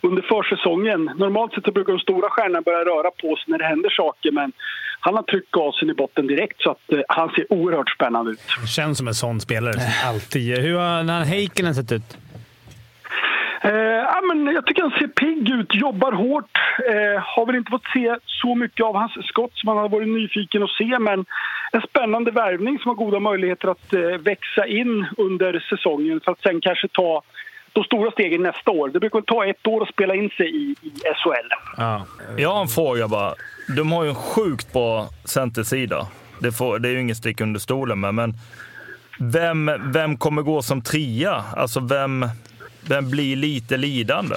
under 0.00 0.22
försäsongen. 0.22 1.04
Normalt 1.04 1.52
sett 1.52 1.64
så 1.64 1.72
brukar 1.72 1.92
de 1.92 1.98
stora 1.98 2.28
stjärnorna 2.30 2.60
börja 2.60 2.84
röra 2.92 3.10
på 3.22 3.36
sig 3.36 3.44
när 3.46 3.58
det 3.58 3.64
händer 3.64 3.90
saker 3.90 4.30
men 4.32 4.52
han 5.00 5.14
har 5.14 5.22
tryckt 5.22 5.50
gasen 5.50 5.90
i 5.90 5.94
botten 5.94 6.26
direkt 6.26 6.62
så 6.62 6.70
att 6.70 6.92
eh, 6.92 7.00
han 7.08 7.28
ser 7.30 7.52
oerhört 7.52 7.90
spännande 7.90 8.30
ut. 8.30 8.40
Känns 8.76 8.98
som 8.98 9.08
en 9.08 9.14
sån 9.14 9.40
spelare 9.40 9.72
som 9.72 10.08
alltid. 10.08 10.58
Hur 10.58 10.76
har 10.78 11.24
Heikkinen 11.24 11.74
sett 11.74 11.92
ut? 11.92 12.16
Eh, 13.62 13.70
ja, 14.14 14.20
men 14.28 14.54
jag 14.54 14.66
tycker 14.66 14.82
han 14.82 14.90
ser 14.90 15.06
pigg 15.06 15.50
ut, 15.50 15.74
jobbar 15.74 16.12
hårt. 16.12 16.58
Eh, 16.88 17.22
har 17.22 17.46
väl 17.46 17.56
inte 17.56 17.70
fått 17.70 17.92
se 17.92 18.16
så 18.26 18.54
mycket 18.54 18.86
av 18.86 18.94
hans 18.96 19.12
skott 19.26 19.50
som 19.54 19.66
man 19.66 19.76
hade 19.76 19.88
varit 19.88 20.08
nyfiken 20.08 20.62
att 20.62 20.70
se 20.70 20.98
men 20.98 21.24
en 21.72 21.80
spännande 21.80 22.30
värvning 22.30 22.78
som 22.78 22.88
har 22.88 22.94
goda 22.94 23.20
möjligheter 23.20 23.68
att 23.68 23.92
eh, 23.92 24.00
växa 24.00 24.66
in 24.66 25.06
under 25.16 25.64
säsongen 25.70 26.20
för 26.24 26.32
att 26.32 26.42
sen 26.42 26.60
kanske 26.60 26.88
ta 26.88 27.22
de 27.72 27.84
stora 27.84 28.10
stegen 28.10 28.42
nästa 28.42 28.70
år. 28.70 28.88
Det 28.88 29.00
brukar 29.00 29.20
ta 29.20 29.46
ett 29.46 29.66
år 29.66 29.82
att 29.82 29.88
spela 29.88 30.14
in 30.14 30.30
sig 30.30 30.46
i, 30.56 30.74
i 30.82 30.92
SHL. 31.16 31.48
Ja. 31.76 32.06
Jag 32.36 32.52
har 32.54 32.60
en 32.62 32.68
fråga 32.68 33.08
bara. 33.08 33.34
De 33.76 33.92
har 33.92 34.04
ju 34.04 34.08
en 34.08 34.14
sjukt 34.14 34.72
bra 34.72 35.08
centersida. 35.24 36.06
Det, 36.38 36.52
får, 36.52 36.78
det 36.78 36.88
är 36.88 36.92
ju 36.92 37.00
ingen 37.00 37.16
stick 37.16 37.40
under 37.40 37.60
stolen 37.60 38.00
med, 38.00 38.14
men 38.14 38.34
vem, 39.18 39.70
vem 39.92 40.16
kommer 40.16 40.42
gå 40.42 40.62
som 40.62 40.82
trea? 40.82 41.44
Alltså 41.56 41.80
vem, 41.80 42.26
vem 42.88 43.10
blir 43.10 43.36
lite 43.36 43.76
lidande? 43.76 44.36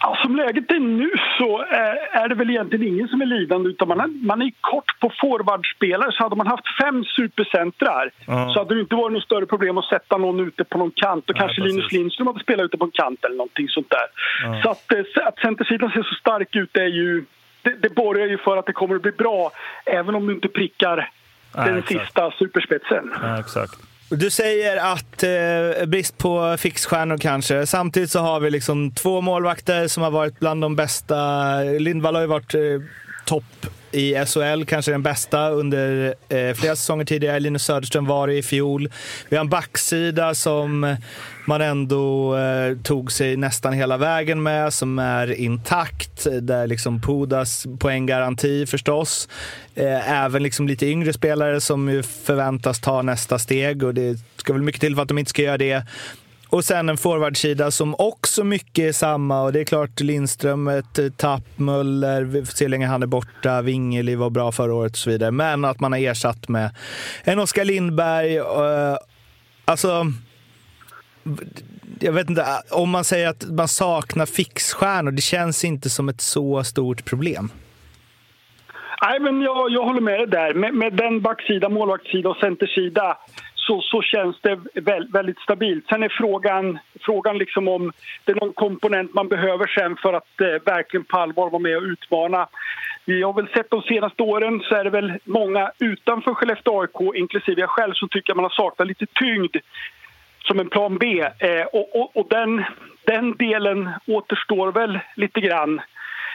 Ja, 0.00 0.18
som 0.22 0.36
läget 0.36 0.70
är 0.70 0.78
nu 0.80 1.10
så 1.38 1.62
eh, 1.62 2.20
är 2.22 2.28
det 2.28 2.34
väl 2.34 2.50
egentligen 2.50 2.86
ingen 2.94 3.08
som 3.08 3.20
är 3.20 3.26
lidande 3.26 3.70
utan 3.70 3.88
man, 3.88 4.00
är- 4.00 4.26
man 4.26 4.42
är 4.42 4.52
kort 4.60 5.00
på 5.00 5.12
forwardspelare. 5.20 6.12
Så 6.12 6.22
hade 6.22 6.36
man 6.36 6.46
haft 6.46 6.64
fem 6.82 7.04
supercentrar 7.04 8.10
Ja. 8.26 8.50
så 8.54 8.58
hade 8.60 8.74
det 8.74 8.80
inte 8.80 8.94
varit 8.94 9.12
något 9.12 9.22
större 9.22 9.46
problem 9.46 9.78
att 9.78 9.84
sätta 9.84 10.16
någon 10.16 10.40
ute 10.48 10.64
på 10.64 10.78
någon 10.78 10.90
kant. 10.90 11.30
Och 11.30 11.34
Nej, 11.34 11.40
kanske 11.40 11.62
precis. 11.62 11.76
Linus 11.76 11.92
Lindström 11.92 12.26
hade 12.26 12.40
spelat 12.40 12.64
ute 12.64 12.76
på 12.78 12.84
en 12.84 12.90
kant 12.90 13.24
eller 13.24 13.36
någonting 13.36 13.68
sånt 13.68 13.90
där. 13.90 14.62
Så 14.62 14.70
att, 14.70 14.92
eh, 14.92 15.26
att 15.28 15.38
centersidan 15.38 15.90
ser 15.90 16.02
så 16.02 16.14
stark 16.14 16.56
ut 16.56 16.76
är 16.76 16.86
ju... 16.86 17.24
Det, 17.62 17.74
det 17.82 17.94
borgar 17.94 18.26
ju 18.26 18.38
för 18.38 18.56
att 18.56 18.66
det 18.66 18.72
kommer 18.72 18.96
att 18.96 19.02
bli 19.02 19.12
bra 19.12 19.50
även 19.86 20.14
om 20.14 20.26
du 20.26 20.34
inte 20.34 20.48
prickar 20.48 21.10
Nej, 21.56 21.66
den 21.68 21.78
exakt. 21.78 22.00
sista 22.00 22.30
superspetsen. 22.30 23.12
Ja, 23.22 23.40
exakt. 23.40 23.72
Du 24.08 24.30
säger 24.30 24.76
att 24.76 25.22
eh, 25.22 25.86
brist 25.86 26.18
på 26.18 26.56
fixstjärnor 26.58 27.18
kanske. 27.18 27.66
Samtidigt 27.66 28.10
så 28.10 28.18
har 28.18 28.40
vi 28.40 28.50
liksom 28.50 28.90
två 28.90 29.20
målvakter 29.20 29.88
som 29.88 30.02
har 30.02 30.10
varit 30.10 30.38
bland 30.38 30.62
de 30.62 30.76
bästa. 30.76 31.58
Lindvall 31.62 32.14
har 32.14 32.22
ju 32.22 32.28
varit 32.28 32.54
eh, 32.54 32.60
topp 33.24 33.66
i 33.96 34.24
SHL, 34.26 34.64
kanske 34.64 34.92
den 34.92 35.02
bästa 35.02 35.50
under 35.50 36.14
eh, 36.28 36.54
flera 36.54 36.76
säsonger 36.76 37.04
tidigare. 37.04 37.40
Linus 37.40 37.64
Söderström 37.64 38.06
var 38.06 38.26
det 38.26 38.34
i 38.34 38.42
fjol. 38.42 38.90
Vi 39.28 39.36
har 39.36 39.44
en 39.44 39.50
backsida 39.50 40.34
som 40.34 40.96
man 41.46 41.60
ändå 41.60 42.36
eh, 42.36 42.76
tog 42.82 43.12
sig 43.12 43.36
nästan 43.36 43.72
hela 43.72 43.96
vägen 43.96 44.42
med, 44.42 44.72
som 44.72 44.98
är 44.98 45.32
intakt. 45.32 46.26
Där 46.40 46.66
liksom 46.66 47.00
Pudas 47.00 47.66
poänggaranti 47.78 48.66
förstås. 48.66 49.28
Eh, 49.74 50.12
även 50.12 50.42
liksom 50.42 50.68
lite 50.68 50.86
yngre 50.86 51.12
spelare 51.12 51.60
som 51.60 51.88
ju 51.88 52.02
förväntas 52.02 52.80
ta 52.80 53.02
nästa 53.02 53.38
steg 53.38 53.82
och 53.82 53.94
det 53.94 54.18
ska 54.36 54.52
väl 54.52 54.62
mycket 54.62 54.80
till 54.80 54.94
för 54.94 55.02
att 55.02 55.08
de 55.08 55.18
inte 55.18 55.30
ska 55.30 55.42
göra 55.42 55.58
det. 55.58 55.82
Och 56.48 56.64
sen 56.64 56.88
en 56.88 56.96
forwardsida 56.96 57.70
som 57.70 57.94
också 57.98 58.44
mycket 58.44 58.84
är 58.84 58.92
samma 58.92 59.42
och 59.42 59.52
det 59.52 59.60
är 59.60 59.64
klart 59.64 60.00
Lindström 60.00 60.68
ett 60.68 60.98
eh, 60.98 61.08
tapp, 61.08 61.42
Möller, 61.56 62.22
vi 62.22 62.44
får 62.44 62.52
se 62.52 62.64
hur 62.64 62.70
länge 62.70 62.86
han 62.86 63.02
är 63.02 63.06
borta, 63.06 63.62
Vingeli 63.62 64.14
var 64.14 64.30
bra 64.30 64.52
förra 64.52 64.74
året 64.74 64.92
och 64.92 64.98
så 64.98 65.10
vidare. 65.10 65.30
Men 65.30 65.64
att 65.64 65.80
man 65.80 65.92
har 65.92 65.98
ersatt 65.98 66.48
med 66.48 66.70
en 67.24 67.38
Oskar 67.38 67.64
Lindberg. 67.64 68.36
eh, 68.36 68.96
alltså, 69.64 70.06
jag 72.00 72.12
vet 72.12 72.30
inte, 72.30 72.46
om 72.70 72.90
man 72.90 73.04
säger 73.04 73.28
att 73.28 73.44
man 73.50 73.68
saknar 73.68 74.26
fixstjärnor, 74.26 75.10
det 75.10 75.22
känns 75.22 75.64
inte 75.64 75.90
som 75.90 76.08
ett 76.08 76.20
så 76.20 76.64
stort 76.64 77.04
problem. 77.04 77.50
Nej, 79.02 79.20
men 79.20 79.42
jag, 79.42 79.70
jag 79.70 79.84
håller 79.84 80.00
med 80.00 80.18
dig 80.18 80.26
där. 80.26 80.54
Med, 80.54 80.74
med 80.74 80.92
den 80.92 81.20
backsida, 81.20 81.68
målvaktssida 81.68 82.28
och 82.28 82.36
centersida 82.36 83.16
så, 83.66 83.80
så 83.80 84.02
känns 84.02 84.36
det 84.40 84.58
väl, 84.74 85.08
väldigt 85.08 85.38
stabilt. 85.38 85.86
Sen 85.88 86.02
är 86.02 86.08
frågan, 86.08 86.78
frågan 87.00 87.38
liksom 87.38 87.68
om 87.68 87.92
det 88.24 88.32
är 88.32 88.36
någon 88.36 88.52
komponent 88.52 89.14
man 89.14 89.28
behöver 89.28 89.66
sen 89.66 89.96
för 89.96 90.12
att 90.12 90.40
eh, 90.40 90.74
verkligen 90.74 91.04
på 91.04 91.16
allvar 91.16 91.50
vara 91.50 91.62
med 91.62 91.76
och 91.76 91.82
utmana. 91.82 92.48
Vi 93.04 93.22
har 93.22 93.32
väl 93.32 93.48
sett 93.48 93.70
de 93.70 93.82
senaste 93.82 94.22
åren 94.22 94.60
så 94.60 94.74
är 94.74 94.84
det 94.84 94.90
väl 94.90 95.12
många 95.24 95.70
utanför 95.78 96.34
Skellefteå 96.34 96.80
AIK, 96.80 97.14
inklusive 97.14 97.60
jag 97.60 97.70
själv, 97.70 97.94
som 97.94 98.08
tycker 98.08 98.32
att 98.32 98.36
man 98.36 98.44
har 98.44 98.50
saknat 98.50 98.88
lite 98.88 99.06
tyngd 99.06 99.56
som 100.44 100.60
en 100.60 100.68
plan 100.68 100.98
B. 100.98 101.20
Eh, 101.20 101.66
och 101.72 101.96
och, 101.96 102.16
och 102.16 102.26
den, 102.30 102.64
den 103.04 103.36
delen 103.36 103.90
återstår 104.06 104.72
väl 104.72 104.98
lite 105.16 105.40
grann 105.40 105.80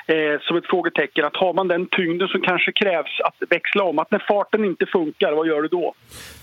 eh, 0.07 0.39
som 0.41 0.57
ett 0.57 0.65
frågetecken. 0.69 1.25
Att 1.25 1.35
har 1.35 1.53
man 1.53 1.67
den 1.67 1.87
tyngden 1.87 2.27
som 2.27 2.41
kanske 2.41 2.71
krävs 2.71 3.19
att 3.23 3.35
växla 3.49 3.83
om, 3.83 3.99
att 3.99 4.11
när 4.11 4.23
farten 4.27 4.65
inte 4.65 4.85
funkar, 4.85 5.31
vad 5.33 5.47
gör 5.47 5.61
du 5.61 5.67
då? 5.67 5.93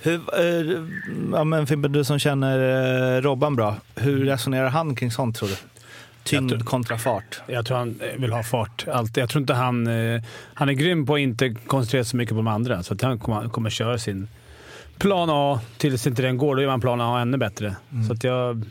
Hur, 0.03 0.15
eh, 0.15 0.83
ja, 1.33 1.45
men 1.45 1.67
Fimpen, 1.67 1.93
du 1.93 2.05
som 2.05 2.19
känner 2.19 2.57
eh, 3.17 3.21
Robban 3.23 3.57
bra, 3.57 3.75
hur 3.97 4.25
resonerar 4.25 4.69
han 4.69 4.97
kring 4.97 5.11
sånt 5.11 5.37
tror 5.37 5.49
du? 5.49 5.55
Tyngd 6.25 6.51
tror- 6.51 6.61
kontra 6.61 6.99
fart. 6.99 7.41
Jag 7.47 7.67
tror 7.67 7.77
han 7.77 8.01
eh, 8.01 8.21
vill 8.21 8.33
ha 8.33 8.43
fart. 8.43 8.85
Alltid. 8.93 9.23
Jag 9.23 9.31
tror 9.31 9.41
inte 9.41 9.55
han... 9.55 9.87
eh, 9.87 10.23
Han 10.55 10.69
är 10.69 10.73
grym 10.73 11.07
på 11.07 11.15
att 11.15 11.21
inte 11.21 11.55
koncentrera 11.67 12.05
sig 12.05 12.11
så 12.11 12.17
mycket 12.17 12.31
på 12.33 12.37
de 12.37 12.47
andra. 12.49 12.83
Så 12.83 12.95
att 12.95 13.03
han 13.03 13.19
kommer, 13.19 13.49
kommer 13.49 13.71
köra 13.71 13.99
sin 13.99 14.29
plan 14.99 15.29
A 15.33 15.61
tills 15.79 16.07
inte 16.07 16.23
den 16.23 16.37
går. 16.39 16.57
Då 16.57 16.63
gör 16.63 16.69
man 16.69 16.81
plan 16.81 17.01
A 17.01 17.21
ännu 17.21 17.37
bättre. 17.39 17.77
Så 18.07 18.13
att 18.13 18.25
jag... 18.25 18.65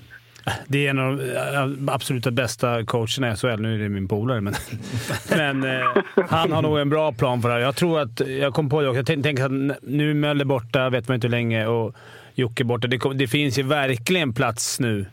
Det 0.67 0.85
är 0.85 0.89
en 0.89 0.99
av 0.99 1.17
de 1.17 1.23
eh, 1.23 1.61
absoluta 1.61 1.93
absolut 1.93 2.33
bästa 2.33 2.85
coacherna 2.85 3.31
i 3.31 3.35
SHL. 3.35 3.61
Nu 3.61 3.75
är 3.75 3.79
det 3.79 3.89
min 3.89 4.07
polare, 4.07 4.41
men, 4.41 4.53
men 5.29 5.63
eh, 5.63 5.87
han 6.29 6.51
har 6.51 6.61
nog 6.61 6.79
en 6.79 6.89
bra 6.89 7.11
plan 7.11 7.41
för 7.41 7.49
det 7.49 7.55
här. 7.55 7.61
Jag 7.61 7.75
tror 7.75 7.99
att... 7.99 8.19
Jag 8.19 8.53
kom 8.53 8.69
på 8.69 8.81
det 8.81 8.87
också. 8.87 8.97
Jag 8.97 9.23
tänker 9.23 9.45
att 9.45 9.79
nu 9.81 10.09
är 10.09 10.13
Möller 10.13 10.45
borta, 10.45 10.89
vet 10.89 11.07
man 11.07 11.15
inte 11.15 11.27
hur 11.27 11.31
länge, 11.31 11.65
och 11.65 11.95
Jocke 12.35 12.63
borta. 12.63 12.87
Det, 12.87 12.99
det 13.15 13.27
finns 13.27 13.59
ju 13.59 13.63
verkligen 13.63 14.33
plats 14.33 14.79
nu 14.79 15.05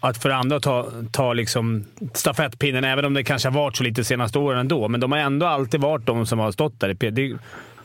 att 0.00 0.22
för 0.22 0.30
andra 0.30 0.60
ta, 0.60 0.90
ta 1.12 1.32
liksom 1.32 1.84
stafettpinnen, 2.14 2.84
även 2.84 3.04
om 3.04 3.14
det 3.14 3.24
kanske 3.24 3.48
har 3.48 3.54
varit 3.54 3.76
så 3.76 3.84
lite 3.84 4.00
de 4.00 4.04
senaste 4.04 4.38
åren 4.38 4.58
ändå. 4.58 4.88
Men 4.88 5.00
de 5.00 5.12
har 5.12 5.18
ändå 5.18 5.46
alltid 5.46 5.80
varit 5.80 6.06
de 6.06 6.26
som 6.26 6.38
har 6.38 6.52
stått 6.52 6.80
där. 6.80 7.10
Det, 7.10 7.38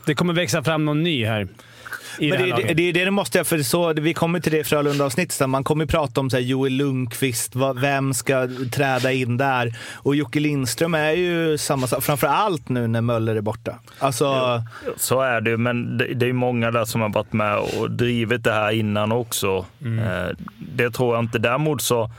det 0.06 0.14
kommer 0.14 0.34
växa 0.34 0.62
fram 0.62 0.84
någon 0.84 1.02
ny 1.02 1.24
här. 1.24 1.48
I 2.18 2.30
Men 2.30 2.38
det, 2.40 2.44
det, 2.46 2.52
det, 2.52 2.62
laget. 2.62 2.76
det, 2.76 2.92
det 3.04 3.10
måste 3.10 3.38
jag, 3.38 3.46
för 3.46 3.58
så, 3.58 3.92
vi 3.92 4.14
kommer 4.14 4.40
till 4.40 4.52
det 4.52 4.58
i 4.58 4.64
Frölunda-avsnittet 4.64 5.32
sen. 5.32 5.50
Man 5.50 5.64
kommer 5.64 5.84
ju 5.84 5.88
prata 5.88 6.20
om 6.20 6.30
så 6.30 6.36
här, 6.36 6.44
Joel 6.44 6.72
Lundqvist, 6.72 7.54
vad, 7.54 7.80
vem 7.80 8.14
ska 8.14 8.48
träda 8.72 9.12
in 9.12 9.36
där? 9.36 9.74
Och 9.92 10.16
Jocke 10.16 10.40
Lindström 10.40 10.94
är 10.94 11.12
ju 11.12 11.58
samma 11.58 11.86
sak, 11.86 12.02
framför 12.04 12.26
allt 12.26 12.68
nu 12.68 12.86
när 12.86 13.00
Möller 13.00 13.36
är 13.36 13.40
borta. 13.40 13.78
Alltså, 13.98 14.62
Så 14.96 15.20
är 15.20 15.40
det 15.40 15.50
ju, 15.50 15.56
men 15.56 15.98
det, 15.98 16.14
det 16.14 16.28
är 16.28 16.32
många 16.32 16.70
där 16.70 16.84
som 16.84 17.00
har 17.00 17.08
varit 17.08 17.32
med 17.32 17.56
och 17.58 17.90
drivit 17.90 18.44
det 18.44 18.52
här 18.52 18.70
innan 18.72 19.12
också. 19.12 19.64
Eh, 19.80 20.36
Det 20.58 20.90
tror 20.90 21.14
jag 21.14 21.24
inte. 21.24 21.38
Däremot 21.38 21.82
så, 21.82 22.10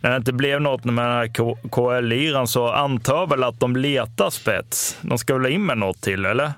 när 0.00 0.10
det 0.10 0.16
inte 0.16 0.32
blev 0.32 0.60
något 0.60 0.84
med 0.84 1.04
den 1.04 1.12
här 1.12 1.28
KL-liran 1.70 2.46
så 2.46 2.68
antar 2.72 3.16
jag 3.16 3.28
väl 3.28 3.44
att 3.44 3.60
de 3.60 3.76
letar 3.76 4.30
spets. 4.30 4.96
De 5.00 5.18
ska 5.18 5.34
väl 5.38 5.52
in 5.52 5.66
med 5.66 5.78
något 5.78 6.00
till, 6.00 6.24
eller? 6.26 6.52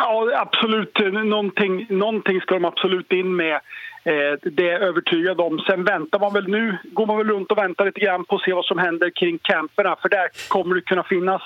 Ja, 0.00 0.30
absolut. 0.34 0.98
Någonting, 1.24 1.86
någonting 1.88 2.40
ska 2.40 2.54
de 2.54 2.64
absolut 2.64 3.12
in 3.12 3.36
med. 3.36 3.54
Eh, 4.04 4.38
det 4.42 4.68
är 4.68 4.72
jag 4.72 4.82
övertygad 4.82 5.40
om. 5.40 5.58
Sen 5.58 5.84
väntar 5.84 6.18
man 6.18 6.32
väl 6.32 6.48
nu, 6.48 6.76
går 6.84 7.06
man 7.06 7.18
väl 7.18 7.28
runt 7.28 7.50
och 7.50 7.58
väntar 7.58 7.84
lite 7.84 8.00
grann 8.00 8.24
på 8.24 8.36
att 8.36 8.42
se 8.42 8.52
vad 8.52 8.64
som 8.64 8.78
händer 8.78 9.10
kring 9.10 9.38
camperna. 9.42 9.96
För 10.02 10.08
där 10.08 10.28
kommer 10.48 10.74
det 10.74 10.80
kunna 10.80 11.02
finnas 11.02 11.42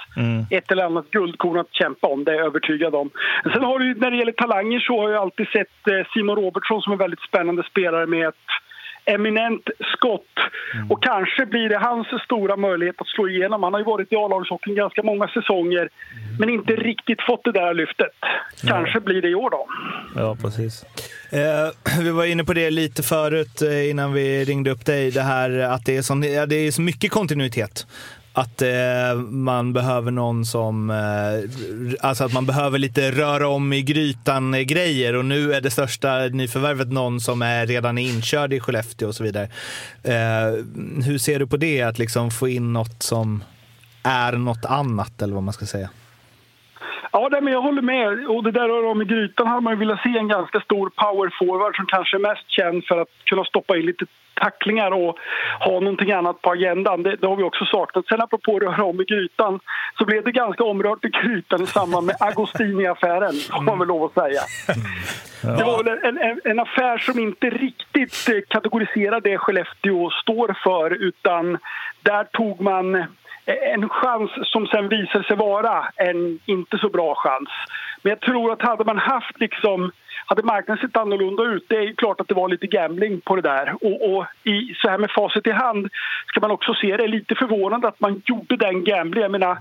ett 0.51 0.73
eller 0.73 0.85
annat 0.85 1.11
guldkorn 1.11 1.59
att 1.59 1.75
kämpa 1.75 2.07
om, 2.07 2.25
det 2.25 2.31
är 2.31 2.37
jag 2.37 2.47
övertygad 2.47 2.95
om. 2.95 3.11
Sen 3.43 3.63
har 3.63 3.79
du, 3.79 3.95
när 3.95 4.11
det 4.11 4.17
gäller 4.17 4.33
talanger 4.33 4.81
så 4.81 5.01
har 5.01 5.11
jag 5.11 5.23
alltid 5.23 5.49
sett 5.49 5.89
eh, 5.91 6.07
Simon 6.15 6.37
Robertsson 6.37 6.83
som 6.83 6.93
en 6.93 6.99
väldigt 6.99 7.21
spännande 7.21 7.63
spelare 7.63 8.07
med 8.07 8.29
ett 8.29 8.49
eminent 9.05 9.69
skott. 9.97 10.35
Och 10.91 11.03
kanske 11.03 11.47
blir 11.47 11.69
det 11.69 11.79
hans 11.79 12.07
stora 12.25 12.57
möjlighet 12.57 13.01
att 13.01 13.07
slå 13.07 13.29
igenom. 13.29 13.63
Han 13.63 13.73
har 13.73 13.81
ju 13.81 13.87
varit 13.87 14.13
i 14.13 14.17
A-lagshockeyn 14.17 14.75
ganska 14.75 15.03
många 15.03 15.29
säsonger 15.29 15.89
men 16.39 16.49
inte 16.49 16.73
riktigt 16.73 17.23
fått 17.23 17.45
det 17.45 17.53
där 17.53 17.75
lyftet. 17.75 18.13
Kanske 18.67 19.01
blir 19.01 19.23
det 19.23 19.29
i 19.29 19.35
år 19.35 19.51
då. 19.51 19.67
Ja, 20.17 20.37
precis. 20.43 20.85
Eh, 21.31 22.01
vi 22.03 22.11
var 22.11 22.25
inne 22.25 22.45
på 22.45 22.53
det 22.53 22.71
lite 22.71 23.03
förut 23.03 23.63
eh, 23.63 23.91
innan 23.91 24.13
vi 24.13 24.45
ringde 24.45 24.71
upp 24.71 24.87
dig. 24.87 25.11
Det 25.11 25.23
här 25.23 25.59
att 25.59 25.85
det 25.87 25.97
är, 25.97 26.03
sån, 26.03 26.23
ja, 26.23 26.47
det 26.47 26.57
är 26.57 26.71
så 26.71 26.83
mycket 26.83 27.11
kontinuitet. 27.11 27.87
Att 28.33 28.63
eh, 28.63 29.15
man 29.29 29.73
behöver 29.73 30.11
någon 30.11 30.45
som... 30.47 30.91
Eh, 30.91 31.51
alltså 32.01 32.25
att 32.25 32.33
man 32.33 32.47
behöver 32.47 32.79
lite 32.79 33.11
röra 33.11 33.49
om 33.49 33.73
i 33.73 33.83
grytan-grejer. 33.83 35.13
Eh, 35.13 35.19
och 35.19 35.25
nu 35.25 35.55
är 35.55 35.61
det 35.61 35.71
största 35.71 36.19
nyförvärvet 36.19 36.93
någon 36.93 37.21
som 37.21 37.43
är 37.43 37.67
redan 37.67 37.99
är 37.99 38.03
inkörd 38.03 38.53
i 38.53 38.61
Skellefteå 38.61 39.09
och 39.09 39.15
så 39.15 39.25
vidare. 39.25 39.49
Eh, 40.03 40.65
hur 41.05 41.19
ser 41.19 41.39
du 41.39 41.47
på 41.47 41.57
det? 41.57 41.83
Att 41.83 41.99
liksom 41.99 42.31
få 42.31 42.49
in 42.49 42.73
något 42.73 43.03
som 43.03 43.45
är 44.03 44.33
något 44.33 44.65
annat, 44.65 45.23
eller 45.23 45.35
vad 45.35 45.43
man 45.43 45.55
ska 45.55 45.67
säga. 45.67 45.89
Ja, 47.13 47.29
nej, 47.31 47.41
men 47.41 47.53
jag 47.53 47.63
håller 47.63 47.83
med. 47.83 48.27
Och 48.27 48.45
det 48.45 48.51
där 48.51 48.69
rör 48.69 48.85
om 48.85 49.03
i 49.03 49.05
grytan 49.05 49.47
hade 49.47 49.61
man 49.61 49.73
ju 49.73 49.79
velat 49.79 50.03
se 50.03 50.19
en 50.19 50.29
ganska 50.29 50.61
stor 50.61 50.91
power 50.91 51.35
forward 51.39 51.77
som 51.77 51.87
kanske 51.87 52.17
är 52.17 52.21
mest 52.21 52.51
känd 52.51 52.85
för 52.85 52.99
att 53.01 53.09
kunna 53.25 53.45
stoppa 53.45 53.77
in 53.77 53.87
lite 53.87 54.07
tacklingar 54.35 54.91
och 54.91 55.19
ha 55.61 55.81
någonting 55.81 56.13
annat 56.13 56.43
på 56.43 56.51
agendan. 56.51 57.03
Det, 57.03 57.17
det 57.17 57.27
har 57.27 57.37
vi 57.37 57.43
också 57.43 57.65
saknat. 57.65 58.07
Sen 58.07 58.21
apropå 58.21 58.59
röra 58.59 58.85
om 58.85 59.01
i 59.01 59.05
grytan 59.05 59.61
så 59.99 60.05
blev 60.05 60.25
det 60.25 60.33
ganska 60.33 60.65
omrört 60.65 61.05
i 61.05 61.09
grytan 61.09 61.63
i 61.63 61.67
samband 61.67 62.07
med 62.07 62.17
Agostini-affären, 62.21 63.33
får 63.33 63.63
man 63.63 63.79
väl 63.79 63.89
lov 63.89 64.05
att 64.05 64.15
säga. 64.15 64.41
Det 65.43 65.65
var 65.65 65.85
väl 65.85 65.99
en, 66.05 66.19
en, 66.19 66.41
en 66.45 66.61
affär 66.61 66.99
som 66.99 67.19
inte 67.19 67.51
riktigt 67.51 68.29
eh, 68.29 68.41
kategoriserar 68.49 69.21
det 69.21 69.39
Skellefteå 69.39 70.11
står 70.11 70.57
för 70.65 70.91
utan 70.91 71.59
där 72.03 72.25
tog 72.25 72.61
man 72.61 73.05
en 73.47 73.89
chans 73.89 74.31
som 74.43 74.67
sen 74.67 74.89
visade 74.89 75.25
sig 75.25 75.37
vara 75.37 75.89
en 75.97 76.39
inte 76.47 76.79
så 76.79 76.89
bra 76.89 77.15
chans. 77.15 77.49
Men 78.03 78.11
jag 78.11 78.21
tror 78.21 78.53
att 78.53 78.63
hade 78.63 78.85
man 78.85 78.99
haft 78.99 79.41
liksom 79.41 79.93
hade 80.27 80.43
marknaden 80.43 80.81
sett 80.81 80.97
annorlunda 80.97 81.43
ut, 81.43 81.65
det 81.69 81.77
är 81.77 81.83
ju 81.83 81.95
klart 81.95 82.21
att 82.21 82.29
det 82.29 82.35
var 82.35 82.49
lite 82.49 82.67
gambling 82.67 83.21
på 83.21 83.37
det 83.37 83.43
där. 83.43 83.75
Och, 83.81 84.17
och 84.17 84.27
i, 84.45 84.75
så 84.75 84.89
här 84.89 84.99
med 84.99 85.11
facit 85.11 85.47
i 85.47 85.51
hand 85.51 85.89
ska 86.27 86.41
man 86.41 86.51
också 86.51 86.75
se 86.75 86.97
det 86.97 87.05
är 87.05 87.09
lite 87.09 87.35
förvånande 87.35 87.89
att 87.89 88.01
man 88.01 88.23
gjorde 88.25 88.57
den 88.57 88.85
gamblingen. 88.85 89.33
Jag 89.33 89.41
menar, 89.41 89.59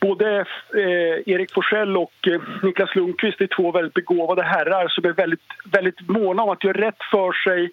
både 0.00 0.40
eh, 0.74 1.32
Erik 1.32 1.52
Forsell 1.52 1.96
och 1.96 2.28
eh, 2.28 2.40
Niklas 2.62 2.94
Lundqvist 2.94 3.40
är 3.40 3.46
två 3.46 3.72
väldigt 3.72 3.94
begåvade 3.94 4.42
herrar 4.42 4.88
som 4.88 5.04
är 5.04 5.12
väldigt, 5.12 5.48
väldigt 5.64 6.08
måna 6.08 6.42
om 6.42 6.50
att 6.50 6.64
göra 6.64 6.86
rätt 6.86 7.02
för 7.10 7.32
sig. 7.32 7.70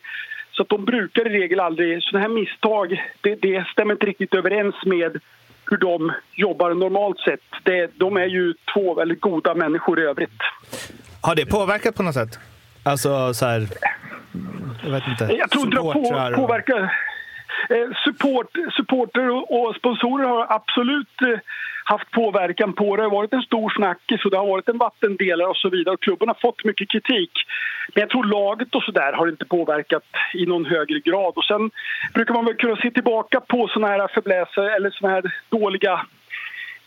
Så 0.51 0.61
att 0.61 0.69
de 0.69 0.85
brukar 0.85 1.27
i 1.27 1.39
regel 1.39 1.59
aldrig... 1.59 2.03
Sådana 2.03 2.27
här 2.27 2.33
misstag, 2.33 3.11
det, 3.21 3.35
det 3.35 3.67
stämmer 3.67 3.93
inte 3.93 4.05
riktigt 4.05 4.35
överens 4.35 4.75
med 4.85 5.19
hur 5.65 5.77
de 5.77 6.11
jobbar 6.35 6.73
normalt 6.73 7.19
sett. 7.19 7.39
Det, 7.63 7.91
de 7.99 8.17
är 8.17 8.25
ju 8.25 8.53
två 8.73 8.93
väldigt 8.93 9.21
goda 9.21 9.53
människor 9.55 9.99
i 9.99 10.03
övrigt. 10.03 10.39
Har 11.21 11.35
det 11.35 11.45
påverkat 11.45 11.95
på 11.95 12.03
något 12.03 12.13
sätt? 12.13 12.39
Alltså 12.83 13.33
så 13.33 13.45
här... 13.45 13.67
Jag 14.83 14.91
vet 14.91 15.07
inte. 15.07 15.35
Jag 15.39 15.49
tror 15.49 15.63
inte 15.63 15.77
det 15.77 15.81
har 15.81 15.93
Eh, 17.69 17.87
support, 18.05 18.51
supporter 18.77 19.29
och, 19.53 19.75
sponsorer 19.75 20.27
har 20.27 20.47
absolut 20.49 21.21
eh, 21.21 21.39
haft 21.83 22.11
påverkan 22.11 22.73
på 22.73 22.95
det. 22.95 23.01
Det 23.01 23.05
har 23.05 23.15
varit 23.15 23.33
en 23.33 23.41
stor 23.41 23.69
snackis 23.69 24.25
och 24.25 24.31
det 24.31 24.37
har 24.37 24.47
varit 24.47 24.69
en 24.69 24.77
vattendelare 24.77 25.47
och 25.47 25.57
så 25.57 25.69
vidare. 25.69 25.93
Och 25.93 26.01
klubben 26.01 26.27
har 26.27 26.37
fått 26.41 26.65
mycket 26.65 26.89
kritik. 26.89 27.31
Men 27.93 28.01
jag 28.01 28.09
tror 28.09 28.23
laget 28.23 28.75
och 28.75 28.83
så 28.83 28.91
där 28.91 29.13
har 29.13 29.27
inte 29.27 29.45
påverkat 29.45 30.03
i 30.33 30.45
någon 30.45 30.65
högre 30.65 30.99
grad. 30.99 31.33
Och 31.35 31.45
sen 31.45 31.71
brukar 32.13 32.33
man 32.33 32.45
väl 32.45 32.55
kunna 32.55 32.75
se 32.75 32.91
tillbaka 32.91 33.39
på 33.39 33.67
såna 33.67 33.87
här 33.87 34.07
förbläser 34.07 34.75
eller 34.75 34.89
såna 34.89 35.13
här 35.13 35.23
dåliga 35.49 36.05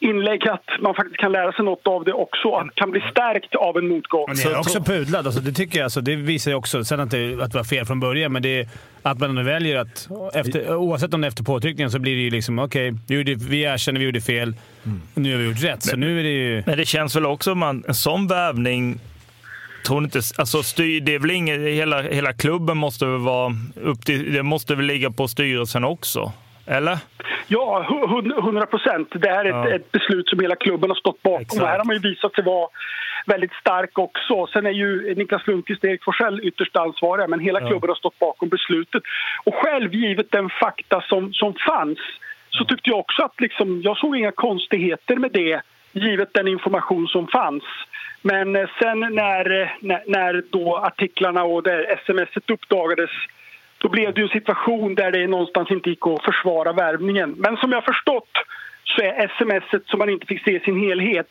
inlägg 0.01 0.49
att 0.49 0.65
man 0.81 0.95
faktiskt 0.95 1.17
kan 1.17 1.33
lära 1.33 1.53
sig 1.53 1.65
något 1.65 1.87
av 1.87 2.05
det 2.05 2.13
också. 2.13 2.55
Att 2.55 2.75
kan 2.75 2.91
bli 2.91 3.01
stärkt 3.11 3.55
av 3.55 3.79
en 3.79 3.89
motgång. 3.89 4.25
Men 4.29 4.39
jag 4.39 4.53
är 4.53 4.59
också 4.59 4.81
pudlad. 4.81 5.27
Alltså, 5.27 5.41
det 5.41 5.53
tycker 5.53 5.79
jag. 5.79 5.85
Alltså, 5.85 6.01
det 6.01 6.17
visar 6.17 6.51
ju 6.51 6.57
också, 6.57 6.85
sen 6.85 7.01
att 7.01 7.11
det, 7.11 7.43
att 7.43 7.53
det 7.53 7.59
var 7.59 7.65
fel 7.65 7.87
från 7.87 8.01
början, 8.01 8.33
men 8.33 8.43
det 8.43 8.69
att 9.03 9.19
man 9.19 9.45
väljer 9.45 9.77
att, 9.77 10.09
efter, 10.35 10.77
oavsett 10.77 11.15
om 11.15 11.21
det 11.21 11.27
är 11.27 11.29
efter 11.29 11.45
påtryckningen, 11.45 11.91
så 11.91 11.99
blir 11.99 12.17
det 12.17 12.23
ju 12.23 12.31
liksom 12.31 12.59
okej, 12.59 12.95
vi, 13.09 13.35
vi 13.35 13.63
erkänner 13.63 14.01
vi 14.01 14.07
gjorde 14.07 14.21
fel. 14.21 14.55
Nu 15.15 15.33
har 15.33 15.39
vi 15.39 15.49
gjort 15.49 15.63
rätt. 15.65 15.83
Så 15.83 15.97
nu 15.97 16.19
är 16.19 16.23
det 16.23 16.31
ju... 16.31 16.63
Men 16.67 16.79
det 16.79 16.85
känns 16.85 17.17
väl 17.17 17.27
också, 17.27 17.55
man, 17.55 17.85
en 17.89 17.95
sån 17.95 18.29
Tror 19.87 20.01
ni 20.01 20.05
inte, 20.05 20.21
alltså 20.37 20.63
styr, 20.63 21.01
det 21.01 21.15
är 21.15 21.19
väl 21.19 21.31
inget, 21.31 21.61
hela, 21.61 22.03
hela 22.03 22.33
klubben 22.33 22.77
måste 22.77 23.07
väl 23.07 23.21
vara 23.21 23.55
upp 23.83 24.05
till, 24.05 24.33
det 24.33 24.43
måste 24.43 24.75
väl 24.75 24.87
ligga 24.87 25.11
på 25.11 25.29
styrelsen 25.29 25.85
också? 25.85 26.33
Eller? 26.67 26.99
Ja, 27.49 27.87
hu- 27.89 28.41
hundra 28.43 28.67
procent. 28.67 29.09
Det 29.15 29.29
här 29.31 29.45
är 29.45 29.49
ett, 29.49 29.71
Ja. 29.71 29.77
ett 29.77 29.93
beslut 29.93 30.29
som 30.29 30.41
hela 30.41 30.57
klubben 30.57 30.91
har 30.91 30.95
stått 30.95 31.23
bakom. 31.23 31.43
Exakt. 31.43 31.63
Och 31.63 31.69
här 31.69 31.79
har 31.79 31.85
man 31.85 31.97
ju 31.97 32.01
visat 32.11 32.35
sig 32.35 32.45
vara 32.45 32.69
väldigt 33.27 33.53
stark 33.53 33.99
också. 33.99 34.47
Sen 34.47 34.67
är 34.67 34.71
ju 34.71 35.15
Niklas 35.15 35.47
Lundqvist 35.47 35.85
och 35.85 35.91
Erik 35.91 36.05
Forsell 36.05 36.41
ytterst 36.43 36.77
ansvariga 36.77 37.29
men 37.29 37.41
hela 37.41 37.61
klubben 37.61 37.91
har 37.91 37.95
stått 37.97 38.19
bakom 38.19 38.49
beslutet. 38.49 39.03
Och 39.45 39.55
själv, 39.55 39.95
givet 39.95 40.31
den 40.31 40.49
fakta 40.51 41.01
som, 41.09 41.33
som 41.33 41.55
fanns, 41.55 41.99
så 42.51 42.65
tyckte 42.65 42.91
jag 42.91 42.99
också 42.99 43.23
att 43.23 43.41
liksom, 43.41 43.83
jag 43.83 43.97
såg 43.99 44.17
inga 44.17 44.33
konstigheter 44.33 45.17
med 45.17 45.31
det 45.33 45.61
givet 45.93 46.29
den 46.35 46.49
information 46.49 47.09
som 47.09 47.27
fanns. 47.27 47.65
Men 48.23 48.57
eh, 48.57 48.69
sen 48.83 49.01
när, 49.01 49.61
eh, 49.63 49.69
när, 49.81 50.03
när 50.07 50.43
då 50.51 50.77
artiklarna 50.77 51.45
och 51.45 51.65
smset 52.07 52.51
uppdagades 52.51 53.11
då 53.79 53.89
blev 53.89 54.15
det 54.15 54.21
ju 54.21 54.25
en 54.25 54.41
situation 54.41 54.95
där 54.95 55.11
det 55.11 55.27
någonstans 55.27 55.71
inte 55.71 55.91
gick 55.91 56.07
att 56.07 56.25
försvara 56.25 56.73
värvningen. 56.73 57.35
Men 57.37 57.57
som 57.57 57.73
jag 57.73 57.85
förstått 57.85 58.31
så 58.85 59.03
är 59.03 59.33
smset 59.39 59.83
som 59.87 59.99
man 59.99 60.11
inte 60.11 60.27
fick 60.27 60.45
se 60.45 60.57
i 60.57 60.61
sin 60.61 60.81
helhet 60.81 61.29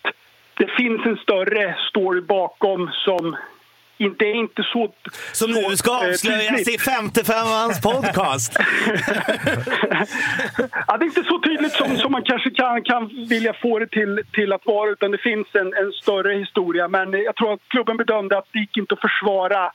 det 0.58 0.68
finns 0.78 1.06
en 1.06 1.18
större 1.18 1.76
story 1.90 2.22
bakom 2.22 2.90
som 3.06 3.36
inte 3.98 4.26
är 4.26 4.34
inte 4.34 4.64
så... 4.64 4.94
Som 5.32 5.52
nu 5.52 5.78
ska 5.78 5.92
eh, 5.92 5.98
avslöjas 5.98 6.68
i 6.68 6.78
55ans 6.78 7.82
podcast. 7.84 8.60
ja, 10.88 10.98
det 10.98 11.06
är 11.06 11.08
inte 11.08 11.24
så 11.24 11.40
tydligt 11.40 11.72
som, 11.72 11.98
som 11.98 12.12
man 12.12 12.24
kanske 12.24 12.50
kan, 12.50 12.84
kan 12.84 13.08
vilja 13.30 13.54
få 13.54 13.80
det 13.80 13.88
till, 13.88 14.24
till 14.34 14.54
att 14.54 14.66
vara 14.66 14.90
utan 14.90 15.12
det 15.12 15.18
finns 15.18 15.48
en, 15.54 15.74
en 15.74 15.92
större 15.92 16.34
historia. 16.34 16.88
Men 16.88 17.12
jag 17.12 17.36
tror 17.36 17.54
att 17.54 17.60
klubben 17.68 17.98
bedömde 17.98 18.38
att 18.38 18.48
det 18.52 18.60
gick 18.60 18.78
inte 18.78 18.94
att 18.94 19.02
försvara 19.02 19.72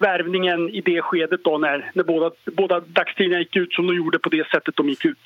värvningen 0.00 0.68
i 0.68 0.80
det 0.80 1.02
skedet 1.02 1.40
då 1.44 1.58
när, 1.58 1.90
när 1.94 2.04
båda, 2.04 2.30
båda 2.56 2.80
dagstidningarna 2.80 3.40
gick 3.40 3.56
ut 3.56 3.72
som 3.72 3.86
de 3.86 3.96
gjorde 3.96 4.18
på 4.18 4.28
det 4.28 4.48
sättet 4.50 4.76
de 4.76 4.88
gick 4.88 5.04
ut. 5.04 5.18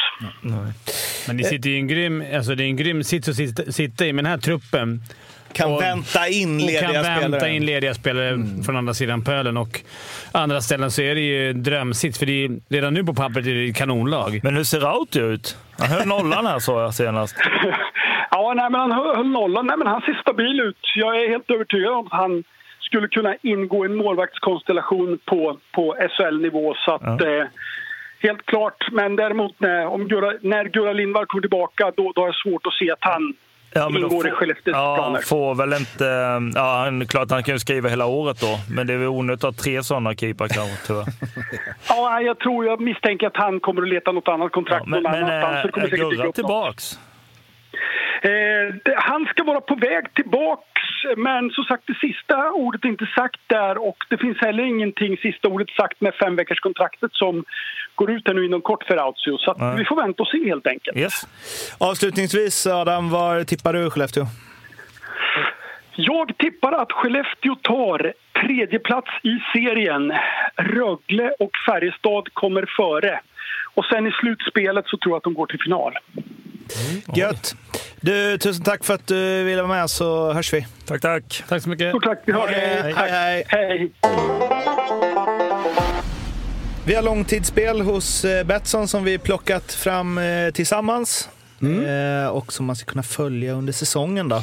Men 1.26 1.37
det 1.37 1.44
sitter 1.44 1.70
i 1.70 1.76
en 1.76 1.88
grym, 1.88 2.24
alltså 2.37 2.54
det 2.54 2.64
är 2.64 2.66
en 2.66 2.76
grym 2.76 3.04
sits 3.04 3.28
att 3.28 3.34
sitta, 3.37 3.72
sitta 3.72 4.06
i 4.06 4.12
med 4.12 4.24
den 4.24 4.30
här 4.30 4.38
truppen. 4.38 5.00
Kan 5.52 5.72
Och- 5.72 5.82
vänta 5.82 6.28
in 6.28 6.58
lediga 6.58 6.80
kan 6.80 6.92
vänta 6.92 7.14
spelare. 7.18 7.40
Mm. 7.40 7.56
in 7.56 7.66
lediga 7.66 7.94
spelare 7.94 8.38
från 8.66 8.76
andra 8.76 8.94
sidan 8.94 9.24
pölen. 9.24 9.56
Och 9.56 9.80
andra 10.32 10.60
ställen 10.60 10.90
så 10.90 11.02
är 11.02 11.14
det 11.14 11.20
ju 11.20 11.52
drömsits, 11.52 12.18
för 12.18 12.26
det 12.26 12.44
är, 12.44 12.50
redan 12.68 12.94
nu 12.94 13.04
på 13.04 13.14
pappret 13.14 13.46
är 13.46 13.54
det 13.54 13.72
kanonlag. 13.72 14.40
Men 14.42 14.56
hur 14.56 14.64
ser 14.64 14.80
Rauti 14.80 15.18
ut? 15.20 15.56
Han 15.78 15.88
höll 15.88 16.06
nollan 16.08 16.46
här 16.46 16.58
såg 16.58 16.80
jag 16.80 16.94
senast. 16.94 17.37
Ja, 18.30 18.52
nej, 18.56 18.70
men 18.70 18.80
han 18.80 18.92
höll 18.92 19.26
nollan. 19.26 19.66
Nej, 19.66 19.76
men 19.78 19.87
han 19.87 20.00
ser 20.00 20.14
stabil 20.20 20.60
ut. 20.60 20.76
Jag 20.96 21.22
är 21.24 21.28
helt 21.28 21.50
övertygad 21.50 21.92
om 21.92 22.06
att 22.06 22.12
han 22.12 22.44
skulle 22.87 23.09
kunna 23.09 23.35
ingå 23.42 23.85
i 23.85 23.88
en 23.88 23.97
målvaktskonstellation 23.97 25.18
på, 25.25 25.59
på 25.73 25.97
SHL-nivå. 26.11 26.75
Så 26.75 26.94
att, 26.94 27.20
eh, 27.23 27.44
helt 28.20 28.47
klart. 28.47 28.88
Men 28.92 29.16
däremot 29.16 29.61
när, 29.61 29.87
om 29.87 30.09
Gurra, 30.09 30.33
när 30.40 30.64
Gurra 30.64 30.92
Lindvall 30.92 31.27
kommer 31.27 31.40
tillbaka, 31.42 31.92
då, 31.97 32.12
då 32.14 32.20
har 32.20 32.29
jag 32.29 32.35
svårt 32.35 32.66
att 32.66 32.73
se 32.75 32.90
att 32.90 32.99
han 33.01 33.35
Ja, 33.77 33.88
men 33.88 34.03
ingår 34.03 34.27
i 34.27 34.31
får- 34.31 34.37
Skellefteås 34.37 34.75
ja, 34.77 34.94
planer. 34.97 35.20
får 35.20 35.55
väl 35.55 35.73
inte... 35.73 36.05
Ja, 36.55 36.75
han, 36.85 37.07
klart 37.07 37.31
han 37.31 37.42
kan 37.42 37.55
ju 37.55 37.59
skriva 37.59 37.88
hela 37.88 38.07
året 38.07 38.40
då, 38.40 38.59
men 38.75 38.87
det 38.87 38.92
är 38.92 38.97
väl 38.99 39.09
onödigt 39.09 39.44
att 39.44 39.57
ha 39.57 39.62
tre 39.62 39.83
sådana 39.83 40.14
keepar 40.14 40.49
kanske, 40.49 40.87
tyvärr. 40.87 41.05
Ja, 41.88 42.20
jag 42.20 42.38
tror, 42.38 42.64
jag 42.66 42.81
misstänker 42.81 43.27
att 43.27 43.37
han 43.37 43.61
kommer 43.61 43.83
att 43.83 43.88
leta 43.88 44.12
något 44.12 44.29
annat 44.29 44.53
kontrakt 44.53 44.83
Ja, 44.87 44.90
men 44.90 45.03
någon 45.03 45.12
men 45.12 45.25
annanstans. 45.25 45.73
kommer 45.75 45.87
är 45.87 45.97
Gurra 45.97 46.27
upp 46.29 46.37
något. 46.37 46.99
Eh, 48.23 48.92
han 48.97 49.27
ska 49.27 49.44
vara 49.44 49.61
på 49.61 49.75
väg 49.75 50.14
tillbaks, 50.14 50.83
men 51.16 51.51
som 51.51 51.64
sagt 51.64 51.83
det 51.87 51.99
sista 52.09 52.51
ordet 52.51 52.85
är 52.85 52.88
inte 52.88 53.07
sagt 53.16 53.40
där 53.47 53.88
och 53.88 53.97
det 54.11 54.18
finns 54.18 54.38
heller 54.38 54.64
ingenting 54.64 55.16
sista 55.16 55.49
ordet 55.49 55.70
sagt 55.70 56.01
med 56.01 56.14
femveckorskontraktet 56.14 57.11
som 57.12 57.44
går 57.94 58.11
ut 58.11 58.23
här 58.27 58.35
nu 58.35 58.44
inom 58.44 58.61
kort 58.61 58.85
för 58.85 58.97
Autsio. 58.97 59.38
Så 59.38 59.55
Nej. 59.59 59.77
vi 59.77 59.85
får 59.85 59.97
vänta 59.97 60.23
och 60.23 60.29
se 60.29 60.44
helt 60.44 60.66
enkelt. 60.66 60.97
Yes. 60.97 61.27
Avslutningsvis 61.79 62.66
Adam, 62.66 63.11
var 63.11 63.44
tippar 63.44 63.73
du 63.73 63.90
Skellefteå? 63.90 64.25
Jag 65.97 66.38
tippar 66.38 66.73
att 66.73 66.92
Skellefteå 66.92 67.55
tar 67.55 68.12
tredje 68.47 68.79
plats 68.79 69.11
i 69.23 69.38
serien. 69.53 70.12
Rögle 70.57 71.31
och 71.38 71.51
Färjestad 71.66 72.35
kommer 72.35 72.70
före. 72.77 73.20
Och 73.75 73.85
sen 73.85 74.07
i 74.07 74.12
slutspelet 74.12 74.85
så 74.87 74.97
tror 74.99 75.12
jag 75.12 75.16
att 75.16 75.23
de 75.23 75.35
går 75.35 75.47
till 75.47 75.61
final. 75.61 75.92
Gött! 77.16 77.55
Du, 78.01 78.38
tusen 78.38 78.64
tack 78.64 78.85
för 78.85 78.94
att 78.94 79.07
du 79.07 79.44
ville 79.44 79.62
vara 79.62 79.75
med 79.81 79.90
så 79.90 80.33
hörs 80.33 80.53
vi. 80.53 80.66
Tack, 80.87 81.01
tack. 81.01 81.44
Tack 81.49 81.62
så 81.62 81.68
mycket. 81.68 81.90
Stort 81.90 82.05
tack, 82.05 82.23
vi 82.25 82.33
har 82.33 82.49
Hej, 82.49 82.94
hej, 82.97 83.11
hej. 83.11 83.44
Hej! 83.49 83.92
Vi 86.87 86.94
har 86.94 87.03
långtidsspel 87.03 87.81
hos 87.81 88.25
eh, 88.25 88.47
Betsson 88.47 88.88
som 88.88 89.05
vi 89.05 89.18
plockat 89.18 89.73
fram 89.73 90.18
eh, 90.18 90.51
tillsammans. 90.51 91.29
Eh, 91.62 92.29
och 92.29 92.53
som 92.53 92.66
man 92.66 92.77
ska 92.77 92.90
kunna 92.90 93.03
följa 93.03 93.53
under 93.53 93.73
säsongen. 93.73 94.29
Då. 94.29 94.42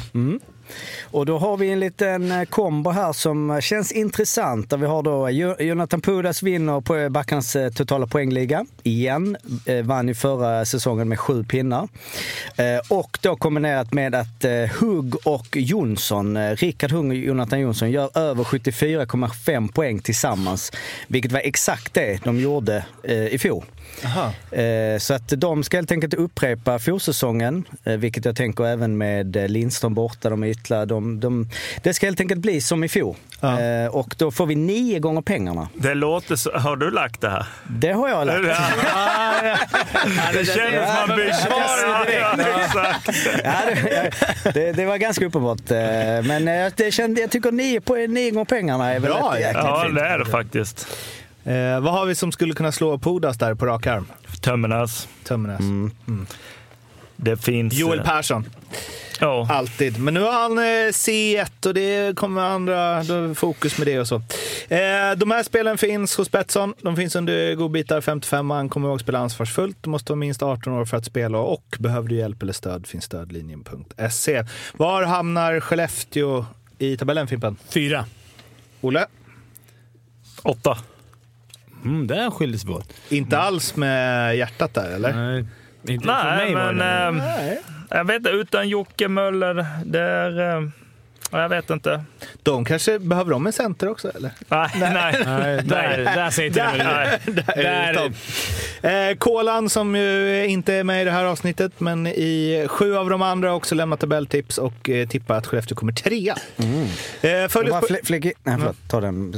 Och 1.02 1.26
då 1.26 1.38
har 1.38 1.56
vi 1.56 1.70
en 1.70 1.80
liten 1.80 2.32
eh, 2.32 2.44
kombo 2.44 2.90
här 2.90 3.12
som 3.12 3.60
känns 3.60 3.92
intressant. 3.92 4.70
Där 4.70 4.76
vi 4.76 4.86
har 4.86 5.02
då 5.02 5.30
Jonathan 5.64 6.00
Pudas 6.00 6.42
vinner 6.42 6.80
på 6.80 6.96
eh, 6.96 7.08
Backarnas 7.08 7.56
eh, 7.56 7.70
totala 7.70 8.06
poängliga. 8.06 8.66
Igen. 8.82 9.36
Vann 9.84 10.08
ju 10.08 10.14
förra 10.14 10.64
säsongen 10.64 11.08
med 11.08 11.18
sju 11.18 11.44
pinnar. 11.44 11.88
Och 12.88 13.18
då 13.20 13.36
kombinerat 13.36 13.92
med 13.92 14.14
att 14.14 14.44
Hugg 14.80 15.26
och 15.26 15.56
Jonsson, 15.56 16.56
Rickard 16.56 16.92
Hugg 16.92 17.06
och 17.06 17.14
Jonathan 17.14 17.60
Jonsson 17.60 17.90
gör 17.90 18.18
över 18.18 18.44
74,5 18.44 19.72
poäng 19.72 19.98
tillsammans. 19.98 20.72
Vilket 21.06 21.32
var 21.32 21.40
exakt 21.40 21.94
det 21.94 22.24
de 22.24 22.40
gjorde 22.40 22.84
i 23.30 23.38
fjol. 23.38 23.64
Eh, 24.50 24.98
Så 24.98 25.14
att 25.14 25.28
de 25.28 25.64
ska 25.64 25.76
helt 25.76 25.92
enkelt 25.92 26.14
upprepa 26.14 26.78
fjolsäsongen, 26.78 27.64
eh, 27.84 27.92
vilket 27.96 28.24
jag 28.24 28.36
tänker 28.36 28.64
även 28.66 28.98
med 28.98 29.36
eh, 29.36 29.48
Lindström 29.48 29.94
borta, 29.94 30.30
de 30.30 30.42
är 30.42 30.46
ytterligare, 30.46 30.84
de, 30.84 31.20
de, 31.20 31.48
det 31.82 31.94
ska 31.94 32.06
helt 32.06 32.20
enkelt 32.20 32.40
bli 32.40 32.60
som 32.60 32.84
i 32.84 32.88
fjol. 32.88 33.16
Eh, 33.42 33.86
Och 33.94 34.14
då 34.18 34.30
får 34.30 34.46
vi 34.46 34.54
nio 34.54 34.98
gånger 34.98 35.22
pengarna. 35.22 35.68
Det 35.74 35.94
låter 35.94 36.36
så... 36.36 36.52
Har 36.58 36.76
du 36.76 36.90
lagt 36.90 37.20
det 37.20 37.30
här? 37.30 37.46
Det 37.68 37.92
har 37.92 38.08
jag 38.08 38.26
lagt. 38.26 38.42
det 40.32 40.44
kändes 40.44 40.96
som 40.96 41.08
man 41.08 41.16
bytte 41.16 41.34
svar 41.34 42.06
direkt. 42.06 42.64
Exakt. 42.64 43.44
Ja, 43.44 44.72
det, 44.72 44.84
var 44.86 44.96
ganska 44.96 45.26
uppenbart. 45.26 45.70
Men 46.24 46.44
det 46.76 46.94
kände, 46.94 47.20
jag 47.20 47.30
tycker 47.30 47.52
nio, 47.52 47.80
på, 47.80 47.94
nio 47.94 48.30
gånger 48.30 48.44
pengarna 48.44 48.94
är 48.94 49.00
väl 49.00 49.10
Bra, 49.10 49.34
ett 49.34 49.40
jäkligt 49.40 49.64
Ja, 49.64 49.88
det 49.94 50.00
är 50.06 50.18
det 50.18 50.24
faktiskt. 50.26 50.86
Eh, 51.44 51.80
vad 51.80 51.92
har 51.92 52.06
vi 52.06 52.14
som 52.14 52.32
skulle 52.32 52.54
kunna 52.54 52.72
slå 52.72 52.98
Pudas 52.98 53.38
där 53.38 53.54
på 53.54 53.66
rak 53.66 53.86
arm? 53.86 54.06
Tömmernes. 54.40 55.08
Tömmernes. 55.24 55.94
Det 57.16 57.36
finns... 57.36 57.74
Joel 57.74 57.98
eh, 57.98 58.04
Persson, 58.04 58.46
Ja. 59.20 59.46
alltid. 59.50 59.98
Men 60.00 60.14
nu 60.14 60.20
har 60.20 60.32
han 60.32 60.58
eh, 60.58 60.62
C1 60.90 61.66
och 61.66 61.74
det 61.74 62.16
kommer 62.16 62.40
andra 62.42 63.04
fokus 63.34 63.78
med 63.78 63.86
det 63.86 64.00
och 64.00 64.08
så. 64.08 64.14
Eh, 64.68 65.12
de 65.16 65.30
här 65.30 65.42
spelen 65.42 65.78
finns 65.78 66.16
hos 66.16 66.30
Betsson. 66.30 66.74
De 66.80 66.96
finns 66.96 67.16
under 67.16 67.54
godbitar 67.54 68.00
55. 68.00 68.46
Man 68.46 68.68
kommer 68.68 68.88
ihåg 68.88 68.94
att 68.96 69.02
spela 69.02 69.18
ansvarsfullt. 69.18 69.76
Du 69.80 69.90
måste 69.90 70.12
vara 70.12 70.18
minst 70.18 70.42
18 70.42 70.72
år 70.72 70.84
för 70.84 70.96
att 70.96 71.04
spela 71.04 71.38
och 71.38 71.76
behöver 71.78 72.08
du 72.08 72.14
hjälp 72.14 72.42
eller 72.42 72.52
stöd 72.52 72.86
finns 72.86 73.04
stödlinjen.se. 73.04 74.44
Var 74.76 75.02
hamnar 75.02 75.60
Skellefteå 75.60 76.46
i 76.78 76.96
tabellen 76.96 77.28
Fimpen? 77.28 77.56
Fyra. 77.68 78.04
Olle? 78.80 79.06
Åtta. 80.42 80.78
Mm, 81.84 82.06
där 82.06 82.30
skiljer 82.30 82.58
sig 82.58 82.70
åt. 82.70 82.92
Inte 83.08 83.38
alls 83.38 83.76
med 83.76 84.36
hjärtat 84.36 84.74
där 84.74 84.90
eller? 84.94 85.12
Nej, 85.12 85.46
inte 85.88 86.06
för 86.06 86.12
Nej, 86.24 86.44
mig 86.44 86.54
var 86.54 86.72
men... 86.72 86.78
det. 86.78 87.24
eh, 87.24 87.36
Nej. 87.36 87.60
jag 87.90 88.04
vet 88.04 88.16
inte, 88.16 88.30
utan 88.30 88.68
Jocke 88.68 89.08
Möller, 89.08 89.66
det 89.84 90.00
är... 90.00 90.56
eh, 90.56 90.68
jag 91.40 91.48
vet 91.48 91.70
inte. 91.70 92.04
De 92.42 92.64
kanske 92.64 92.98
behöver 92.98 93.30
de 93.30 93.46
en 93.46 93.52
center 93.52 93.88
också 93.88 94.10
eller? 94.14 94.30
Nej, 94.48 94.68
nej. 94.80 94.92
Nej, 95.26 95.62
där, 95.64 96.04
där 96.04 96.30
säger 96.30 96.50
till. 96.50 96.62
Där 96.62 96.78
är 96.78 97.20
det 97.26 97.62
Där, 97.62 97.94
topp. 97.94 98.12
Eh, 98.82 99.18
Kolan 99.18 99.68
som 99.70 99.96
ju 99.96 100.46
inte 100.46 100.74
är 100.74 100.84
med 100.84 101.02
i 101.02 101.04
det 101.04 101.10
här 101.10 101.24
avsnittet, 101.24 101.72
men 101.78 102.06
i 102.06 102.66
sju 102.70 102.96
av 102.96 103.10
de 103.10 103.22
andra 103.22 103.48
har 103.48 103.56
också 103.56 103.74
lämnat 103.74 104.00
tabelltips 104.00 104.58
och 104.58 104.90
eh, 104.90 105.08
tippar 105.08 105.34
att 105.38 105.46
Skellefteå 105.46 105.76
kommer 105.76 105.92
trea. 105.92 106.36
Eh, 107.20 107.48
följ 107.48 107.70
Bara 107.70 107.78
oss 107.80 107.88
på... 107.88 107.94
fl- 107.94 108.04
flicka, 108.04 108.30
nej 108.44 108.56
förlåt, 108.58 108.76
ta 108.88 109.00
den. 109.00 109.34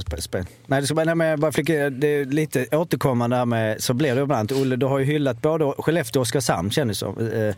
Nej, 0.67 0.81
det 0.81 0.87
ska 0.87 0.95
bara, 0.95 1.05
nej, 1.05 1.15
men 1.15 1.41
bara 1.41 1.53
det 1.53 2.07
är 2.07 2.25
lite 2.25 2.67
återkommande 2.77 3.37
här 3.37 3.45
med, 3.47 3.83
så 3.83 3.95
blir 3.95 4.15
det 4.15 4.23
ibland. 4.23 4.53
Olle, 4.53 4.77
du 4.77 4.87
har 4.87 4.99
ju 4.99 5.05
hyllat 5.05 5.43
både 5.43 5.65
Skellefteå 5.79 6.21
och 6.21 6.23
Oskarshamn 6.23 6.71
känns 6.71 6.89
det 6.89 6.95
som. 6.95 7.19
Eh, 7.33 7.55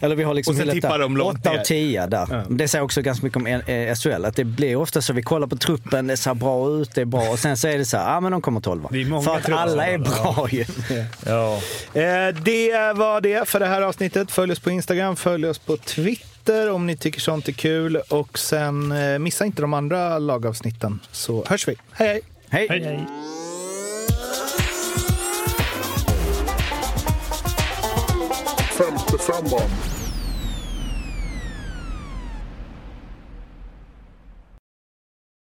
Eller 0.00 0.16
vi 0.16 0.22
har 0.22 0.34
liksom 0.34 0.52
Och 0.54 0.58
sen 0.60 0.70
tippar 0.70 0.90
där. 0.90 0.98
de 0.98 1.16
långt 1.16 1.38
åtta 1.38 1.52
ner. 1.52 1.58
och 1.58 1.64
tio 1.64 2.06
där. 2.06 2.26
Ja. 2.30 2.42
Det 2.48 2.68
säger 2.68 2.82
också 2.84 3.02
ganska 3.02 3.26
mycket 3.26 3.36
om 3.36 3.46
eh, 3.74 3.94
SHL, 3.94 4.24
att 4.24 4.36
det 4.36 4.44
blir 4.44 4.76
ofta 4.76 5.02
så 5.02 5.12
vi 5.12 5.22
kollar 5.22 5.46
på 5.46 5.56
truppen, 5.56 6.06
det 6.06 6.16
ser 6.16 6.34
bra 6.34 6.68
ut, 6.70 6.94
det 6.94 7.00
är 7.00 7.04
bra 7.04 7.28
och 7.30 7.38
sen 7.38 7.56
så 7.56 7.68
är 7.68 7.78
det 7.78 7.84
så 7.84 7.96
här, 7.96 8.04
ja 8.04 8.16
ah, 8.16 8.20
men 8.20 8.32
de 8.32 8.42
kommer 8.42 8.60
tolva. 8.60 8.88
För 9.24 9.36
att 9.36 9.52
alla 9.52 9.86
är 9.86 9.98
bra 9.98 10.48
ju. 10.50 10.64
Ja. 11.26 11.54
Eh, 12.00 12.34
det 12.42 12.92
var 12.94 13.20
det 13.20 13.48
för 13.48 13.60
det 13.60 13.66
här 13.66 13.82
avsnittet. 13.82 14.30
Följ 14.30 14.52
oss 14.52 14.60
på 14.60 14.70
Instagram, 14.70 15.16
följ 15.16 15.46
oss 15.46 15.58
på 15.58 15.76
Twitter 15.76 16.70
om 16.70 16.86
ni 16.86 16.96
tycker 16.96 17.20
sånt 17.20 17.48
är 17.48 17.52
kul. 17.52 17.96
Och 17.96 18.38
sen 18.38 18.92
eh, 18.92 19.18
missa 19.18 19.44
inte 19.44 19.62
de 19.62 19.74
andra 19.74 20.18
lagavsnitten 20.18 21.00
så 21.12 21.44
hörs 21.48 21.68
vi. 21.68 21.76
Hej 21.92 22.20
hej! 22.54 22.66
Hej! 22.68 22.84
Hej. 22.84 23.06
Femte 28.78 29.18
femman. 29.18 29.93